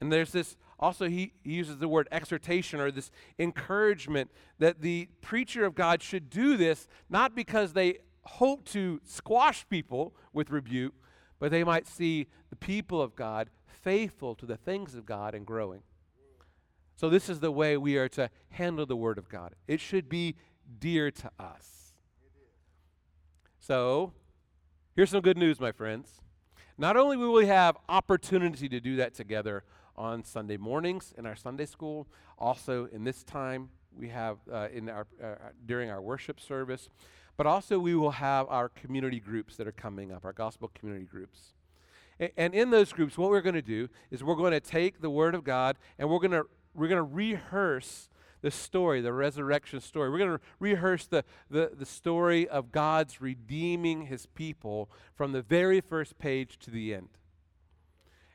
And 0.00 0.12
there's 0.12 0.32
this 0.32 0.56
also, 0.80 1.08
he, 1.08 1.34
he 1.44 1.52
uses 1.52 1.76
the 1.76 1.88
word 1.88 2.08
exhortation 2.10 2.80
or 2.80 2.90
this 2.90 3.10
encouragement 3.38 4.30
that 4.58 4.80
the 4.80 5.08
preacher 5.20 5.66
of 5.66 5.74
God 5.74 6.02
should 6.02 6.30
do 6.30 6.56
this 6.56 6.88
not 7.10 7.36
because 7.36 7.74
they 7.74 7.98
hope 8.22 8.64
to 8.66 9.00
squash 9.04 9.68
people 9.68 10.14
with 10.32 10.50
rebuke, 10.50 10.94
but 11.38 11.50
they 11.50 11.64
might 11.64 11.86
see 11.86 12.28
the 12.48 12.56
people 12.56 13.02
of 13.02 13.14
God 13.14 13.50
faithful 13.66 14.34
to 14.36 14.46
the 14.46 14.56
things 14.56 14.94
of 14.94 15.04
God 15.04 15.34
and 15.34 15.46
growing. 15.46 15.82
So, 17.00 17.08
this 17.08 17.30
is 17.30 17.40
the 17.40 17.50
way 17.50 17.78
we 17.78 17.96
are 17.96 18.10
to 18.10 18.28
handle 18.50 18.84
the 18.84 18.94
Word 18.94 19.16
of 19.16 19.26
God. 19.30 19.54
It 19.66 19.80
should 19.80 20.06
be 20.06 20.36
dear 20.80 21.10
to 21.10 21.30
us. 21.38 21.94
So, 23.58 24.12
here's 24.94 25.08
some 25.08 25.22
good 25.22 25.38
news, 25.38 25.58
my 25.58 25.72
friends. 25.72 26.20
Not 26.76 26.98
only 26.98 27.16
will 27.16 27.32
we 27.32 27.46
have 27.46 27.78
opportunity 27.88 28.68
to 28.68 28.80
do 28.80 28.96
that 28.96 29.14
together 29.14 29.64
on 29.96 30.24
Sunday 30.24 30.58
mornings 30.58 31.14
in 31.16 31.24
our 31.24 31.34
Sunday 31.34 31.64
school, 31.64 32.06
also 32.38 32.86
in 32.92 33.04
this 33.04 33.24
time 33.24 33.70
we 33.96 34.10
have 34.10 34.36
uh, 34.52 34.68
in 34.70 34.90
our 34.90 35.06
uh, 35.24 35.36
during 35.64 35.88
our 35.88 36.02
worship 36.02 36.38
service, 36.38 36.90
but 37.38 37.46
also, 37.46 37.78
we 37.78 37.94
will 37.94 38.10
have 38.10 38.46
our 38.50 38.68
community 38.68 39.20
groups 39.20 39.56
that 39.56 39.66
are 39.66 39.72
coming 39.72 40.12
up, 40.12 40.26
our 40.26 40.34
gospel 40.34 40.70
community 40.74 41.06
groups. 41.06 41.54
And 42.36 42.54
in 42.54 42.68
those 42.68 42.92
groups, 42.92 43.16
what 43.16 43.30
we're 43.30 43.40
going 43.40 43.54
to 43.54 43.62
do 43.62 43.88
is 44.10 44.22
we're 44.22 44.34
going 44.34 44.52
to 44.52 44.60
take 44.60 45.00
the 45.00 45.08
Word 45.08 45.34
of 45.34 45.42
God 45.42 45.78
and 45.98 46.10
we're 46.10 46.18
going 46.18 46.32
to 46.32 46.44
we're 46.74 46.88
going 46.88 46.96
to 46.96 47.02
rehearse 47.02 48.08
the 48.42 48.50
story, 48.50 49.00
the 49.00 49.12
resurrection 49.12 49.80
story. 49.80 50.10
We're 50.10 50.18
going 50.18 50.38
to 50.38 50.40
rehearse 50.58 51.06
the, 51.06 51.24
the, 51.50 51.72
the 51.76 51.86
story 51.86 52.48
of 52.48 52.72
God's 52.72 53.20
redeeming 53.20 54.06
his 54.06 54.26
people 54.26 54.90
from 55.14 55.32
the 55.32 55.42
very 55.42 55.80
first 55.80 56.18
page 56.18 56.58
to 56.60 56.70
the 56.70 56.94
end. 56.94 57.08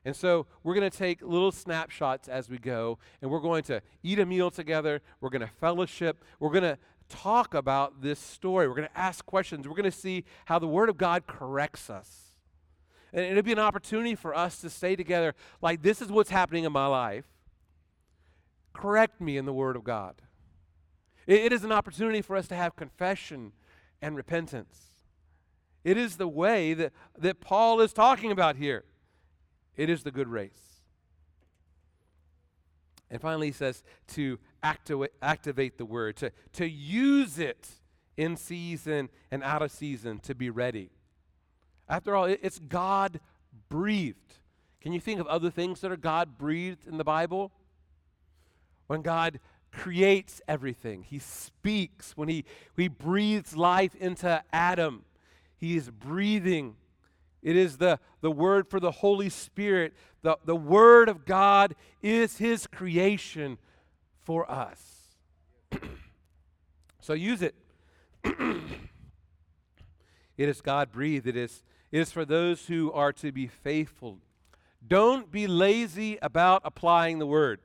And 0.03 0.15
so 0.15 0.45
we're 0.63 0.75
going 0.75 0.89
to 0.89 0.95
take 0.95 1.23
little 1.23 1.51
snapshots 1.51 2.27
as 2.27 2.47
we 2.47 2.59
go, 2.59 2.99
and 3.21 3.31
we're 3.31 3.39
going 3.39 3.63
to 3.63 3.81
eat 4.03 4.19
a 4.19 4.25
meal 4.25 4.51
together. 4.51 5.01
We're 5.19 5.31
going 5.31 5.41
to 5.41 5.47
fellowship. 5.47 6.23
We're 6.39 6.51
going 6.51 6.63
to 6.63 6.77
talk 7.09 7.55
about 7.55 8.03
this 8.03 8.19
story. 8.19 8.67
We're 8.67 8.75
going 8.75 8.87
to 8.87 8.97
ask 8.97 9.25
questions. 9.25 9.67
We're 9.67 9.73
going 9.73 9.85
to 9.85 9.91
see 9.91 10.23
how 10.45 10.59
the 10.59 10.67
Word 10.67 10.89
of 10.89 10.97
God 10.97 11.25
corrects 11.25 11.89
us. 11.89 12.35
And 13.11 13.25
it'll 13.25 13.41
be 13.41 13.53
an 13.53 13.59
opportunity 13.59 14.13
for 14.13 14.35
us 14.35 14.59
to 14.61 14.69
stay 14.69 14.95
together 14.95 15.33
like, 15.61 15.81
this 15.81 16.01
is 16.01 16.09
what's 16.09 16.29
happening 16.29 16.65
in 16.65 16.71
my 16.71 16.85
life. 16.85 17.25
Correct 18.75 19.21
me 19.21 19.38
in 19.38 19.45
the 19.45 19.53
Word 19.53 19.75
of 19.75 19.83
God. 19.83 20.21
it, 21.25 21.39
it 21.39 21.53
is 21.53 21.63
an 21.63 21.71
opportunity 21.71 22.21
for 22.21 22.35
us 22.35 22.47
to 22.49 22.55
have 22.55 22.75
confession 22.75 23.53
and 24.01 24.15
repentance. 24.15 24.79
It 25.83 25.97
is 25.97 26.17
the 26.17 26.27
way 26.27 26.73
that, 26.73 26.91
that 27.17 27.39
Paul 27.39 27.79
is 27.79 27.93
talking 27.93 28.31
about 28.31 28.57
here. 28.57 28.83
It 29.77 29.89
is 29.89 30.03
the 30.03 30.11
good 30.11 30.27
race. 30.27 30.81
And 33.09 33.21
finally, 33.21 33.47
he 33.47 33.53
says 33.53 33.83
to 34.09 34.39
activate, 34.63 35.11
activate 35.21 35.77
the 35.77 35.85
word, 35.85 36.17
to, 36.17 36.31
to 36.53 36.67
use 36.67 37.39
it 37.39 37.69
in 38.17 38.35
season 38.35 39.09
and 39.31 39.43
out 39.43 39.61
of 39.61 39.71
season 39.71 40.19
to 40.19 40.35
be 40.35 40.49
ready. 40.49 40.89
After 41.88 42.15
all, 42.15 42.25
it's 42.25 42.59
God 42.59 43.19
breathed. 43.69 44.39
Can 44.81 44.91
you 44.91 44.99
think 44.99 45.19
of 45.19 45.27
other 45.27 45.51
things 45.51 45.81
that 45.81 45.91
are 45.91 45.97
God 45.97 46.38
breathed 46.38 46.88
in 46.88 46.97
the 46.97 47.03
Bible? 47.03 47.51
When 48.87 49.01
God 49.01 49.39
creates 49.71 50.41
everything, 50.47 51.03
He 51.03 51.19
speaks. 51.19 52.13
When 52.15 52.29
He, 52.29 52.45
he 52.75 52.87
breathes 52.87 53.55
life 53.55 53.95
into 53.95 54.43
Adam, 54.53 55.03
He 55.57 55.77
is 55.77 55.89
breathing. 55.89 56.75
It 57.41 57.55
is 57.55 57.77
the, 57.77 57.99
the 58.21 58.31
word 58.31 58.67
for 58.69 58.79
the 58.79 58.91
Holy 58.91 59.29
Spirit. 59.29 59.93
The, 60.23 60.37
the 60.43 60.55
Word 60.55 61.09
of 61.09 61.25
God 61.25 61.75
is 62.01 62.39
His 62.39 62.65
creation 62.65 63.59
for 64.23 64.49
us. 64.49 64.81
so 66.99 67.13
use 67.13 67.43
it. 67.43 67.53
it 68.23 68.39
is 70.37 70.61
God 70.61 70.91
breathed. 70.91 71.27
It 71.27 71.37
is, 71.37 71.63
it 71.91 71.99
is 71.99 72.11
for 72.11 72.25
those 72.25 72.65
who 72.65 72.91
are 72.91 73.13
to 73.13 73.31
be 73.31 73.45
faithful. 73.45 74.17
Don't 74.87 75.31
be 75.31 75.45
lazy 75.45 76.17
about 76.23 76.63
applying 76.65 77.19
the 77.19 77.27
word. 77.27 77.59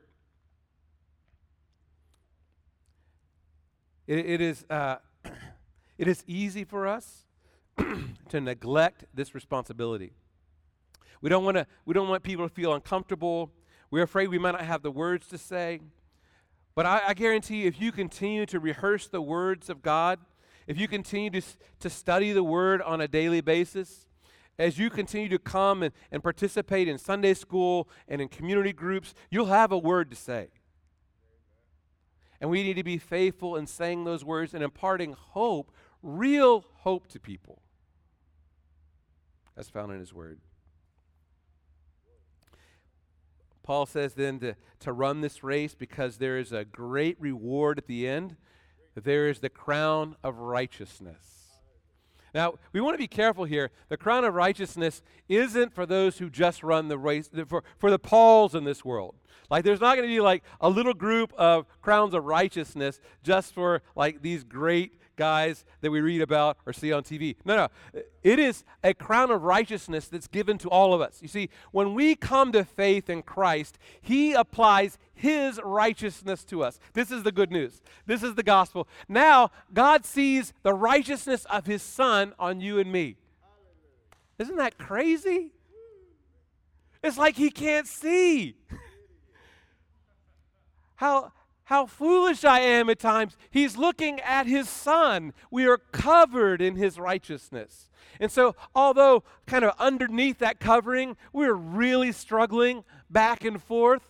It, 4.11 4.25
it, 4.25 4.41
is, 4.41 4.65
uh, 4.69 4.97
it 5.97 6.05
is 6.09 6.21
easy 6.27 6.65
for 6.65 6.85
us 6.85 7.23
to 8.27 8.41
neglect 8.41 9.05
this 9.13 9.33
responsibility. 9.33 10.11
We 11.21 11.29
don't, 11.29 11.45
wanna, 11.45 11.65
we 11.85 11.93
don't 11.93 12.09
want 12.09 12.21
people 12.21 12.45
to 12.45 12.53
feel 12.53 12.73
uncomfortable. 12.73 13.53
We're 13.89 14.03
afraid 14.03 14.27
we 14.27 14.37
might 14.37 14.51
not 14.51 14.65
have 14.65 14.81
the 14.81 14.91
words 14.91 15.29
to 15.29 15.37
say. 15.37 15.79
But 16.75 16.85
I, 16.85 17.01
I 17.07 17.13
guarantee 17.13 17.61
you, 17.61 17.67
if 17.69 17.79
you 17.79 17.93
continue 17.93 18.45
to 18.47 18.59
rehearse 18.59 19.07
the 19.07 19.21
words 19.21 19.69
of 19.69 19.81
God, 19.81 20.19
if 20.67 20.77
you 20.77 20.89
continue 20.89 21.29
to, 21.29 21.41
to 21.79 21.89
study 21.89 22.33
the 22.33 22.43
Word 22.43 22.81
on 22.81 22.99
a 22.99 23.07
daily 23.07 23.39
basis, 23.39 24.07
as 24.59 24.77
you 24.77 24.89
continue 24.89 25.29
to 25.29 25.39
come 25.39 25.83
and, 25.83 25.93
and 26.11 26.21
participate 26.21 26.89
in 26.89 26.97
Sunday 26.97 27.33
school 27.33 27.87
and 28.09 28.19
in 28.19 28.27
community 28.27 28.73
groups, 28.73 29.13
you'll 29.29 29.45
have 29.45 29.71
a 29.71 29.77
word 29.77 30.09
to 30.09 30.17
say. 30.17 30.49
And 32.41 32.49
we 32.49 32.63
need 32.63 32.73
to 32.73 32.83
be 32.83 32.97
faithful 32.97 33.55
in 33.55 33.67
saying 33.67 34.03
those 34.03 34.25
words 34.25 34.55
and 34.55 34.63
imparting 34.63 35.13
hope, 35.13 35.71
real 36.01 36.65
hope 36.79 37.07
to 37.09 37.19
people, 37.19 37.61
as 39.55 39.69
found 39.69 39.91
in 39.93 39.99
His 39.99 40.11
Word. 40.11 40.39
Paul 43.61 43.85
says 43.85 44.15
then 44.15 44.39
to, 44.39 44.55
to 44.79 44.91
run 44.91 45.21
this 45.21 45.43
race 45.43 45.75
because 45.75 46.17
there 46.17 46.39
is 46.39 46.51
a 46.51 46.65
great 46.65 47.15
reward 47.21 47.77
at 47.77 47.85
the 47.85 48.07
end. 48.07 48.35
There 48.95 49.29
is 49.29 49.39
the 49.39 49.49
crown 49.49 50.15
of 50.23 50.39
righteousness. 50.39 51.40
Now, 52.33 52.55
we 52.71 52.79
want 52.79 52.93
to 52.93 52.97
be 52.97 53.07
careful 53.07 53.43
here. 53.43 53.71
The 53.89 53.97
crown 53.97 54.23
of 54.23 54.33
righteousness 54.33 55.01
isn't 55.27 55.73
for 55.73 55.85
those 55.85 56.17
who 56.17 56.29
just 56.29 56.63
run 56.63 56.87
the 56.87 56.97
race, 56.97 57.29
for, 57.47 57.63
for 57.77 57.91
the 57.91 57.99
Pauls 57.99 58.55
in 58.55 58.63
this 58.63 58.85
world. 58.85 59.15
Like, 59.49 59.65
there's 59.65 59.81
not 59.81 59.97
going 59.97 60.07
to 60.07 60.13
be 60.13 60.21
like 60.21 60.43
a 60.61 60.69
little 60.69 60.93
group 60.93 61.33
of 61.33 61.65
crowns 61.81 62.13
of 62.13 62.23
righteousness 62.23 63.01
just 63.21 63.53
for 63.53 63.81
like 63.95 64.21
these 64.21 64.45
great 64.45 64.93
guys 65.15 65.65
that 65.81 65.91
we 65.91 66.01
read 66.01 66.21
about 66.21 66.57
or 66.65 66.73
see 66.73 66.91
on 66.91 67.03
TV. 67.03 67.35
No, 67.45 67.55
no. 67.55 68.01
It 68.23 68.39
is 68.39 68.63
a 68.83 68.93
crown 68.93 69.31
of 69.31 69.43
righteousness 69.43 70.07
that's 70.07 70.27
given 70.27 70.57
to 70.59 70.69
all 70.69 70.93
of 70.93 71.01
us. 71.01 71.19
You 71.21 71.27
see, 71.27 71.49
when 71.71 71.93
we 71.93 72.15
come 72.15 72.51
to 72.51 72.63
faith 72.63 73.09
in 73.09 73.21
Christ, 73.21 73.77
He 74.01 74.33
applies 74.33 74.97
His 75.13 75.59
righteousness 75.63 76.43
to 76.45 76.63
us. 76.63 76.79
This 76.93 77.11
is 77.11 77.23
the 77.23 77.31
good 77.31 77.51
news. 77.51 77.81
This 78.05 78.23
is 78.23 78.35
the 78.35 78.43
gospel. 78.43 78.87
Now, 79.07 79.51
God 79.73 80.05
sees 80.05 80.53
the 80.63 80.73
righteousness 80.73 81.45
of 81.45 81.65
His 81.65 81.81
Son 81.81 82.33
on 82.39 82.61
you 82.61 82.79
and 82.79 82.91
me. 82.91 83.17
Isn't 84.39 84.57
that 84.57 84.77
crazy? 84.77 85.51
It's 87.03 87.17
like 87.17 87.35
He 87.35 87.49
can't 87.49 87.87
see. 87.87 88.55
how, 90.95 91.31
how 91.71 91.85
foolish 91.85 92.43
I 92.43 92.59
am 92.59 92.89
at 92.89 92.99
times. 92.99 93.37
He's 93.49 93.77
looking 93.77 94.19
at 94.19 94.45
his 94.45 94.67
son. 94.67 95.31
We 95.49 95.65
are 95.67 95.77
covered 95.77 96.61
in 96.61 96.75
his 96.75 96.99
righteousness. 96.99 97.89
And 98.19 98.29
so, 98.29 98.57
although 98.75 99.23
kind 99.47 99.63
of 99.63 99.73
underneath 99.79 100.39
that 100.39 100.59
covering, 100.59 101.15
we're 101.31 101.53
really 101.53 102.11
struggling 102.11 102.83
back 103.09 103.45
and 103.45 103.63
forth, 103.63 104.03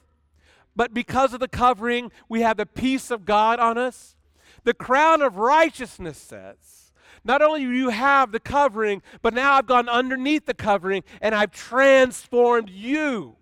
but 0.76 0.92
because 0.92 1.36
of 1.36 1.40
the 1.40 1.48
covering, 1.48 2.12
we 2.28 2.42
have 2.42 2.58
the 2.58 2.66
peace 2.66 3.12
of 3.12 3.26
God 3.26 3.60
on 3.60 3.78
us. 3.78 4.16
The 4.64 4.74
crown 4.74 5.22
of 5.22 5.38
righteousness 5.38 6.18
says, 6.18 6.92
not 7.24 7.44
only 7.44 7.60
do 7.60 7.72
you 7.72 7.90
have 7.90 8.32
the 8.32 8.40
covering, 8.40 9.04
but 9.22 9.36
now 9.36 9.54
I've 9.54 9.68
gone 9.68 9.88
underneath 9.88 10.48
the 10.48 10.56
covering 10.56 11.04
and 11.22 11.36
I've 11.36 11.52
transformed 11.52 12.72
you. 12.72 13.36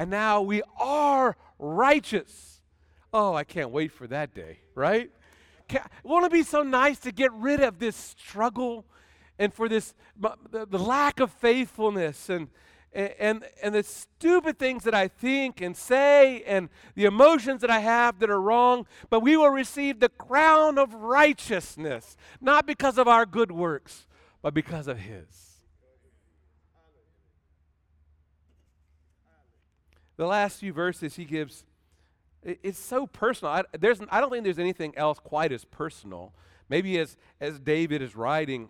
And 0.00 0.10
now 0.10 0.42
we 0.42 0.62
are 0.80 1.36
righteous. 1.62 2.60
Oh, 3.12 3.34
I 3.34 3.44
can't 3.44 3.70
wait 3.70 3.92
for 3.92 4.06
that 4.08 4.34
day, 4.34 4.58
right? 4.74 5.10
Won't 6.02 6.26
it 6.26 6.32
be 6.32 6.42
so 6.42 6.62
nice 6.62 6.98
to 7.00 7.12
get 7.12 7.32
rid 7.32 7.60
of 7.60 7.78
this 7.78 7.96
struggle 7.96 8.84
and 9.38 9.54
for 9.54 9.68
this 9.68 9.94
the 10.50 10.78
lack 10.78 11.20
of 11.20 11.32
faithfulness 11.32 12.28
and, 12.28 12.48
and 12.92 13.44
and 13.62 13.74
the 13.74 13.82
stupid 13.82 14.58
things 14.58 14.84
that 14.84 14.94
I 14.94 15.08
think 15.08 15.62
and 15.62 15.74
say 15.74 16.42
and 16.42 16.68
the 16.94 17.06
emotions 17.06 17.62
that 17.62 17.70
I 17.70 17.78
have 17.78 18.18
that 18.18 18.28
are 18.28 18.40
wrong, 18.40 18.86
but 19.08 19.20
we 19.20 19.36
will 19.36 19.50
receive 19.50 20.00
the 20.00 20.10
crown 20.10 20.78
of 20.78 20.92
righteousness, 20.92 22.16
not 22.40 22.66
because 22.66 22.98
of 22.98 23.08
our 23.08 23.24
good 23.24 23.50
works, 23.50 24.06
but 24.42 24.52
because 24.52 24.88
of 24.88 24.98
his. 24.98 25.51
The 30.16 30.26
last 30.26 30.60
few 30.60 30.72
verses 30.72 31.16
he 31.16 31.24
gives, 31.24 31.64
it, 32.42 32.58
it's 32.62 32.78
so 32.78 33.06
personal. 33.06 33.52
I, 33.52 33.62
there's, 33.78 34.00
I 34.10 34.20
don't 34.20 34.30
think 34.30 34.44
there's 34.44 34.58
anything 34.58 34.96
else 34.96 35.18
quite 35.18 35.52
as 35.52 35.64
personal. 35.64 36.32
Maybe 36.68 36.98
as, 36.98 37.16
as 37.40 37.58
David 37.58 38.02
is 38.02 38.16
writing 38.16 38.68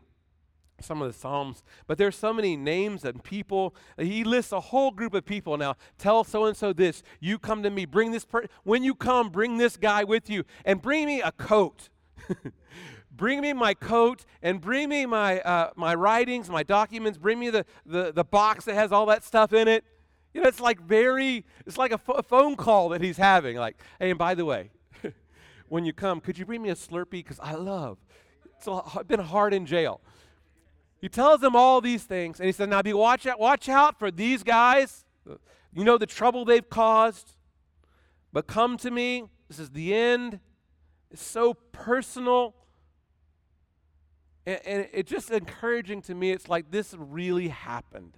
some 0.81 1.01
of 1.01 1.13
the 1.13 1.17
Psalms, 1.17 1.63
but 1.87 1.97
there's 1.99 2.17
so 2.17 2.33
many 2.33 2.57
names 2.57 3.05
and 3.05 3.23
people. 3.23 3.75
He 3.99 4.25
lists 4.25 4.53
a 4.53 4.61
whole 4.61 4.91
group 4.91 5.15
of 5.15 5.25
people 5.25 5.57
now. 5.57 5.77
Tell 5.99 6.25
so 6.25 6.45
and 6.47 6.57
so 6.57 6.73
this. 6.73 7.03
You 7.21 7.39
come 7.39 7.63
to 7.63 7.71
me. 7.71 7.85
Bring 7.85 8.11
this. 8.11 8.27
When 8.65 8.83
you 8.83 8.95
come, 8.95 9.31
bring 9.31 9.59
this 9.59 9.77
guy 9.77 10.03
with 10.05 10.29
you, 10.29 10.45
and 10.65 10.83
bring 10.83 11.07
me 11.07 11.23
a 11.23 11.33
coat. 11.33 11.89
bring 13.13 13.41
me 13.41 13.53
my 13.53 13.75
coat 13.75 14.25
and 14.43 14.61
bring 14.61 14.89
me 14.89 15.07
my 15.07 15.41
uh, 15.41 15.71
my 15.77 15.95
writings, 15.95 16.51
my 16.51 16.63
documents. 16.63 17.19
Bring 17.19 17.39
me 17.39 17.51
the, 17.51 17.65
the 17.87 18.13
the 18.13 18.25
box 18.25 18.65
that 18.65 18.75
has 18.75 18.93
all 18.93 19.07
that 19.07 19.23
stuff 19.25 19.53
in 19.53 19.69
it. 19.69 19.85
You 20.35 20.41
know, 20.41 20.49
it's 20.49 20.61
like 20.61 20.81
very, 20.81 21.45
it's 21.67 21.77
like 21.77 21.93
a, 21.93 21.99
phone 21.99 22.57
call 22.57 22.91
that 22.91 23.03
he's 23.03 23.19
having. 23.19 23.57
Like, 23.57 23.77
hey, 23.99 24.11
and 24.11 24.19
by 24.19 24.35
the 24.35 24.45
way, 24.45 24.71
when 25.69 25.85
you 25.85 25.93
come, 25.93 26.21
could 26.21 26.39
you 26.39 26.47
bring 26.47 26.63
me 26.63 26.71
a 26.71 26.75
Slurpee? 26.75 27.11
Because 27.11 27.39
I 27.41 27.55
love. 27.55 27.99
It's 28.57 28.67
a, 28.67 29.05
been 29.05 29.21
hard 29.21 29.53
in 29.53 29.67
jail. 29.67 30.01
He 31.01 31.09
tells 31.09 31.41
them 31.41 31.57
all 31.57 31.81
these 31.81 32.05
things, 32.05 32.39
and 32.39 32.47
he 32.47 32.53
said, 32.53 32.69
"Now 32.69 32.81
be 32.81 32.93
watch 32.93 33.27
out, 33.27 33.41
watch 33.41 33.69
out 33.69 33.99
for 33.99 34.11
these 34.11 34.45
guys. 34.45 35.05
You 35.73 35.85
know 35.85 35.99
the 35.99 36.07
trouble 36.07 36.45
they've 36.45 36.69
caused, 36.69 37.35
but 38.33 38.47
come 38.47 38.77
to 38.79 38.91
me. 38.91 39.25
This 39.49 39.59
is 39.59 39.71
the 39.71 39.95
end. 39.95 40.39
It's 41.11 41.25
so 41.25 41.55
personal." 41.55 42.55
And, 44.47 44.61
and 44.65 44.89
it's 44.93 45.11
just 45.11 45.31
encouraging 45.31 46.03
to 46.03 46.15
me. 46.15 46.31
It's 46.31 46.49
like 46.49 46.71
this 46.71 46.95
really 46.97 47.49
happened. 47.49 48.17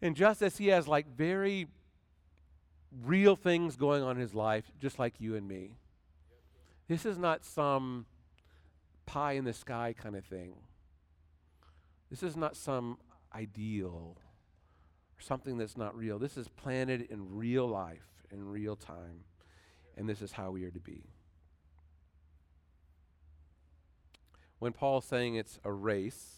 And 0.00 0.14
just 0.14 0.42
as 0.42 0.58
he 0.58 0.68
has 0.68 0.86
like 0.86 1.06
very 1.16 1.66
real 3.04 3.36
things 3.36 3.76
going 3.76 4.02
on 4.02 4.16
in 4.16 4.20
his 4.20 4.34
life, 4.34 4.70
just 4.80 4.98
like 4.98 5.14
you 5.18 5.34
and 5.34 5.46
me, 5.46 5.76
this 6.88 7.04
is 7.04 7.18
not 7.18 7.44
some 7.44 8.06
pie 9.06 9.32
in 9.32 9.44
the 9.44 9.52
sky 9.52 9.94
kind 9.96 10.16
of 10.16 10.24
thing. 10.24 10.54
This 12.10 12.22
is 12.22 12.36
not 12.36 12.56
some 12.56 12.98
ideal 13.34 14.16
or 14.16 15.20
something 15.20 15.58
that's 15.58 15.76
not 15.76 15.96
real. 15.96 16.18
This 16.18 16.36
is 16.36 16.48
planted 16.48 17.02
in 17.10 17.36
real 17.36 17.66
life, 17.66 18.24
in 18.30 18.48
real 18.48 18.76
time. 18.76 19.24
And 19.96 20.08
this 20.08 20.22
is 20.22 20.32
how 20.32 20.50
we 20.50 20.64
are 20.64 20.70
to 20.70 20.80
be. 20.80 21.02
When 24.58 24.72
Paul's 24.72 25.04
saying 25.04 25.34
it's 25.34 25.58
a 25.64 25.72
race, 25.72 26.37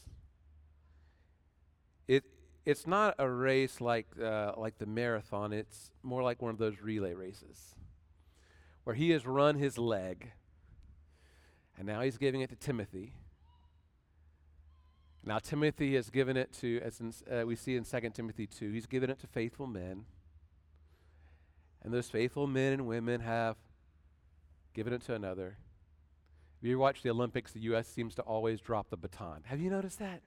it's 2.71 2.87
not 2.87 3.15
a 3.19 3.29
race 3.29 3.81
like 3.81 4.07
uh, 4.23 4.53
like 4.57 4.79
the 4.79 4.87
marathon. 4.87 5.53
It's 5.53 5.91
more 6.03 6.23
like 6.23 6.41
one 6.41 6.51
of 6.51 6.59
those 6.59 6.81
relay 6.81 7.15
races, 7.15 7.75
where 8.85 8.95
he 8.95 9.11
has 9.11 9.27
run 9.27 9.57
his 9.57 9.77
leg, 9.77 10.33
and 11.77 11.87
now 11.87 12.01
he's 12.01 12.19
giving 12.19 12.41
it 12.41 12.51
to 12.51 12.57
Timothy. 12.57 13.15
Now 15.23 15.39
Timothy 15.39 15.97
has 15.97 16.09
given 16.09 16.37
it 16.37 16.53
to, 16.61 16.81
as 16.83 17.01
in, 17.01 17.13
uh, 17.31 17.45
we 17.47 17.55
see 17.55 17.77
in 17.77 17.85
2 17.85 18.11
Timothy 18.15 18.47
2, 18.47 18.71
he's 18.71 18.87
given 18.87 19.11
it 19.11 19.19
to 19.21 19.27
faithful 19.27 19.67
men. 19.67 20.07
And 21.83 21.93
those 21.93 22.09
faithful 22.09 22.47
men 22.47 22.73
and 22.73 22.87
women 22.87 23.21
have 23.21 23.57
given 24.73 24.93
it 24.93 25.03
to 25.03 25.15
another. 25.15 25.59
If 26.63 26.69
you 26.69 26.79
watch 26.79 27.03
the 27.03 27.11
Olympics, 27.11 27.53
the 27.53 27.61
U.S. 27.61 27.87
seems 27.87 28.15
to 28.15 28.23
always 28.23 28.61
drop 28.61 28.91
the 28.91 28.97
baton. 28.97 29.43
Have 29.45 29.61
you 29.61 29.71
noticed 29.71 29.99
that? 29.99 30.23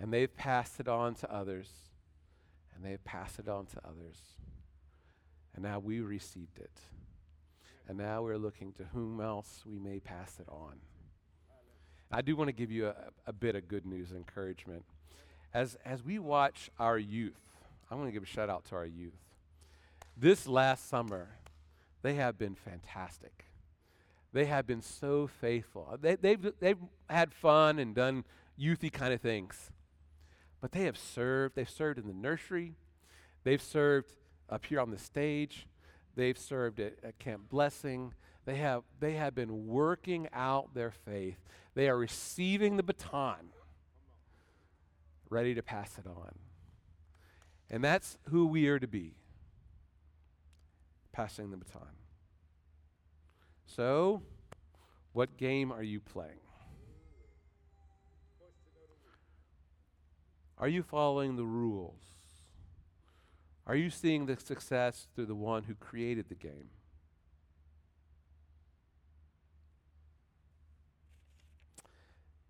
And 0.00 0.12
they've 0.12 0.34
passed 0.34 0.80
it 0.80 0.88
on 0.88 1.14
to 1.16 1.32
others, 1.32 1.68
and 2.74 2.84
they've 2.84 3.04
passed 3.04 3.38
it 3.38 3.48
on 3.48 3.66
to 3.66 3.78
others. 3.84 4.16
And 5.54 5.62
now 5.62 5.78
we 5.78 6.00
received 6.00 6.58
it. 6.58 6.72
And 7.86 7.98
now 7.98 8.22
we're 8.22 8.38
looking 8.38 8.72
to 8.74 8.84
whom 8.94 9.20
else 9.20 9.62
we 9.66 9.78
may 9.78 10.00
pass 10.00 10.38
it 10.40 10.48
on. 10.48 10.76
I 12.10 12.22
do 12.22 12.34
want 12.34 12.48
to 12.48 12.52
give 12.52 12.70
you 12.70 12.86
a, 12.86 12.94
a 13.26 13.32
bit 13.32 13.56
of 13.56 13.68
good 13.68 13.84
news 13.84 14.10
encouragement. 14.12 14.84
As, 15.52 15.76
as 15.84 16.02
we 16.02 16.18
watch 16.18 16.70
our 16.78 16.98
youth, 16.98 17.40
I 17.90 17.94
want 17.94 18.08
to 18.08 18.12
give 18.12 18.22
a 18.22 18.26
shout 18.26 18.48
out 18.48 18.64
to 18.66 18.76
our 18.76 18.86
youth. 18.86 19.18
This 20.16 20.46
last 20.46 20.88
summer, 20.88 21.28
they 22.02 22.14
have 22.14 22.38
been 22.38 22.54
fantastic. 22.54 23.44
They 24.32 24.46
have 24.46 24.66
been 24.66 24.82
so 24.82 25.26
faithful. 25.26 25.98
They, 26.00 26.14
they've, 26.14 26.52
they've 26.60 26.78
had 27.08 27.34
fun 27.34 27.78
and 27.78 27.94
done 27.94 28.24
youthy 28.58 28.92
kind 28.92 29.12
of 29.12 29.20
things. 29.20 29.70
But 30.60 30.72
they 30.72 30.84
have 30.84 30.98
served. 30.98 31.56
They've 31.56 31.68
served 31.68 31.98
in 31.98 32.06
the 32.06 32.14
nursery. 32.14 32.74
They've 33.44 33.62
served 33.62 34.10
up 34.48 34.66
here 34.66 34.80
on 34.80 34.90
the 34.90 34.98
stage. 34.98 35.66
They've 36.16 36.38
served 36.38 36.80
at, 36.80 36.94
at 37.02 37.18
Camp 37.18 37.48
Blessing. 37.48 38.12
They 38.44 38.56
have, 38.56 38.82
they 38.98 39.12
have 39.12 39.34
been 39.34 39.66
working 39.66 40.28
out 40.32 40.74
their 40.74 40.90
faith. 40.90 41.38
They 41.74 41.88
are 41.88 41.96
receiving 41.96 42.76
the 42.76 42.82
baton, 42.82 43.50
ready 45.28 45.54
to 45.54 45.62
pass 45.62 45.98
it 45.98 46.06
on. 46.06 46.34
And 47.70 47.84
that's 47.84 48.18
who 48.30 48.46
we 48.46 48.66
are 48.68 48.78
to 48.78 48.88
be 48.88 49.14
passing 51.12 51.50
the 51.50 51.56
baton. 51.56 51.82
So, 53.66 54.22
what 55.12 55.36
game 55.36 55.70
are 55.70 55.82
you 55.82 56.00
playing? 56.00 56.40
Are 60.60 60.68
you 60.68 60.82
following 60.82 61.36
the 61.36 61.44
rules? 61.44 62.02
Are 63.66 63.74
you 63.74 63.88
seeing 63.88 64.26
the 64.26 64.36
success 64.36 65.06
through 65.14 65.24
the 65.24 65.34
one 65.34 65.64
who 65.64 65.74
created 65.74 66.28
the 66.28 66.34
game? 66.34 66.68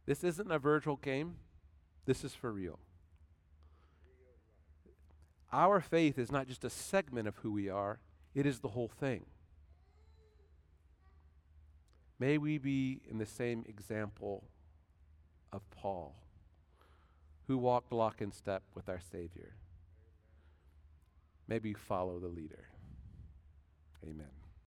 This 0.06 0.24
isn't 0.24 0.50
a 0.50 0.58
virtual 0.58 0.96
game, 0.96 1.36
this 2.04 2.24
is 2.24 2.34
for 2.34 2.50
real. 2.50 2.80
Our 5.52 5.80
faith 5.80 6.18
is 6.18 6.32
not 6.32 6.48
just 6.48 6.64
a 6.64 6.70
segment 6.70 7.28
of 7.28 7.36
who 7.36 7.52
we 7.52 7.68
are, 7.68 8.00
it 8.34 8.44
is 8.44 8.58
the 8.58 8.68
whole 8.68 8.88
thing. 8.88 9.24
May 12.18 12.38
we 12.38 12.58
be 12.58 13.02
in 13.08 13.18
the 13.18 13.26
same 13.26 13.64
example 13.68 14.48
of 15.52 15.62
Paul 15.70 16.16
who 17.50 17.58
walked 17.58 17.90
lock 17.90 18.20
and 18.20 18.32
step 18.32 18.62
with 18.76 18.88
our 18.88 19.00
Savior. 19.00 19.56
Maybe 21.48 21.74
follow 21.74 22.20
the 22.20 22.28
leader. 22.28 22.66
Amen. 24.04 24.39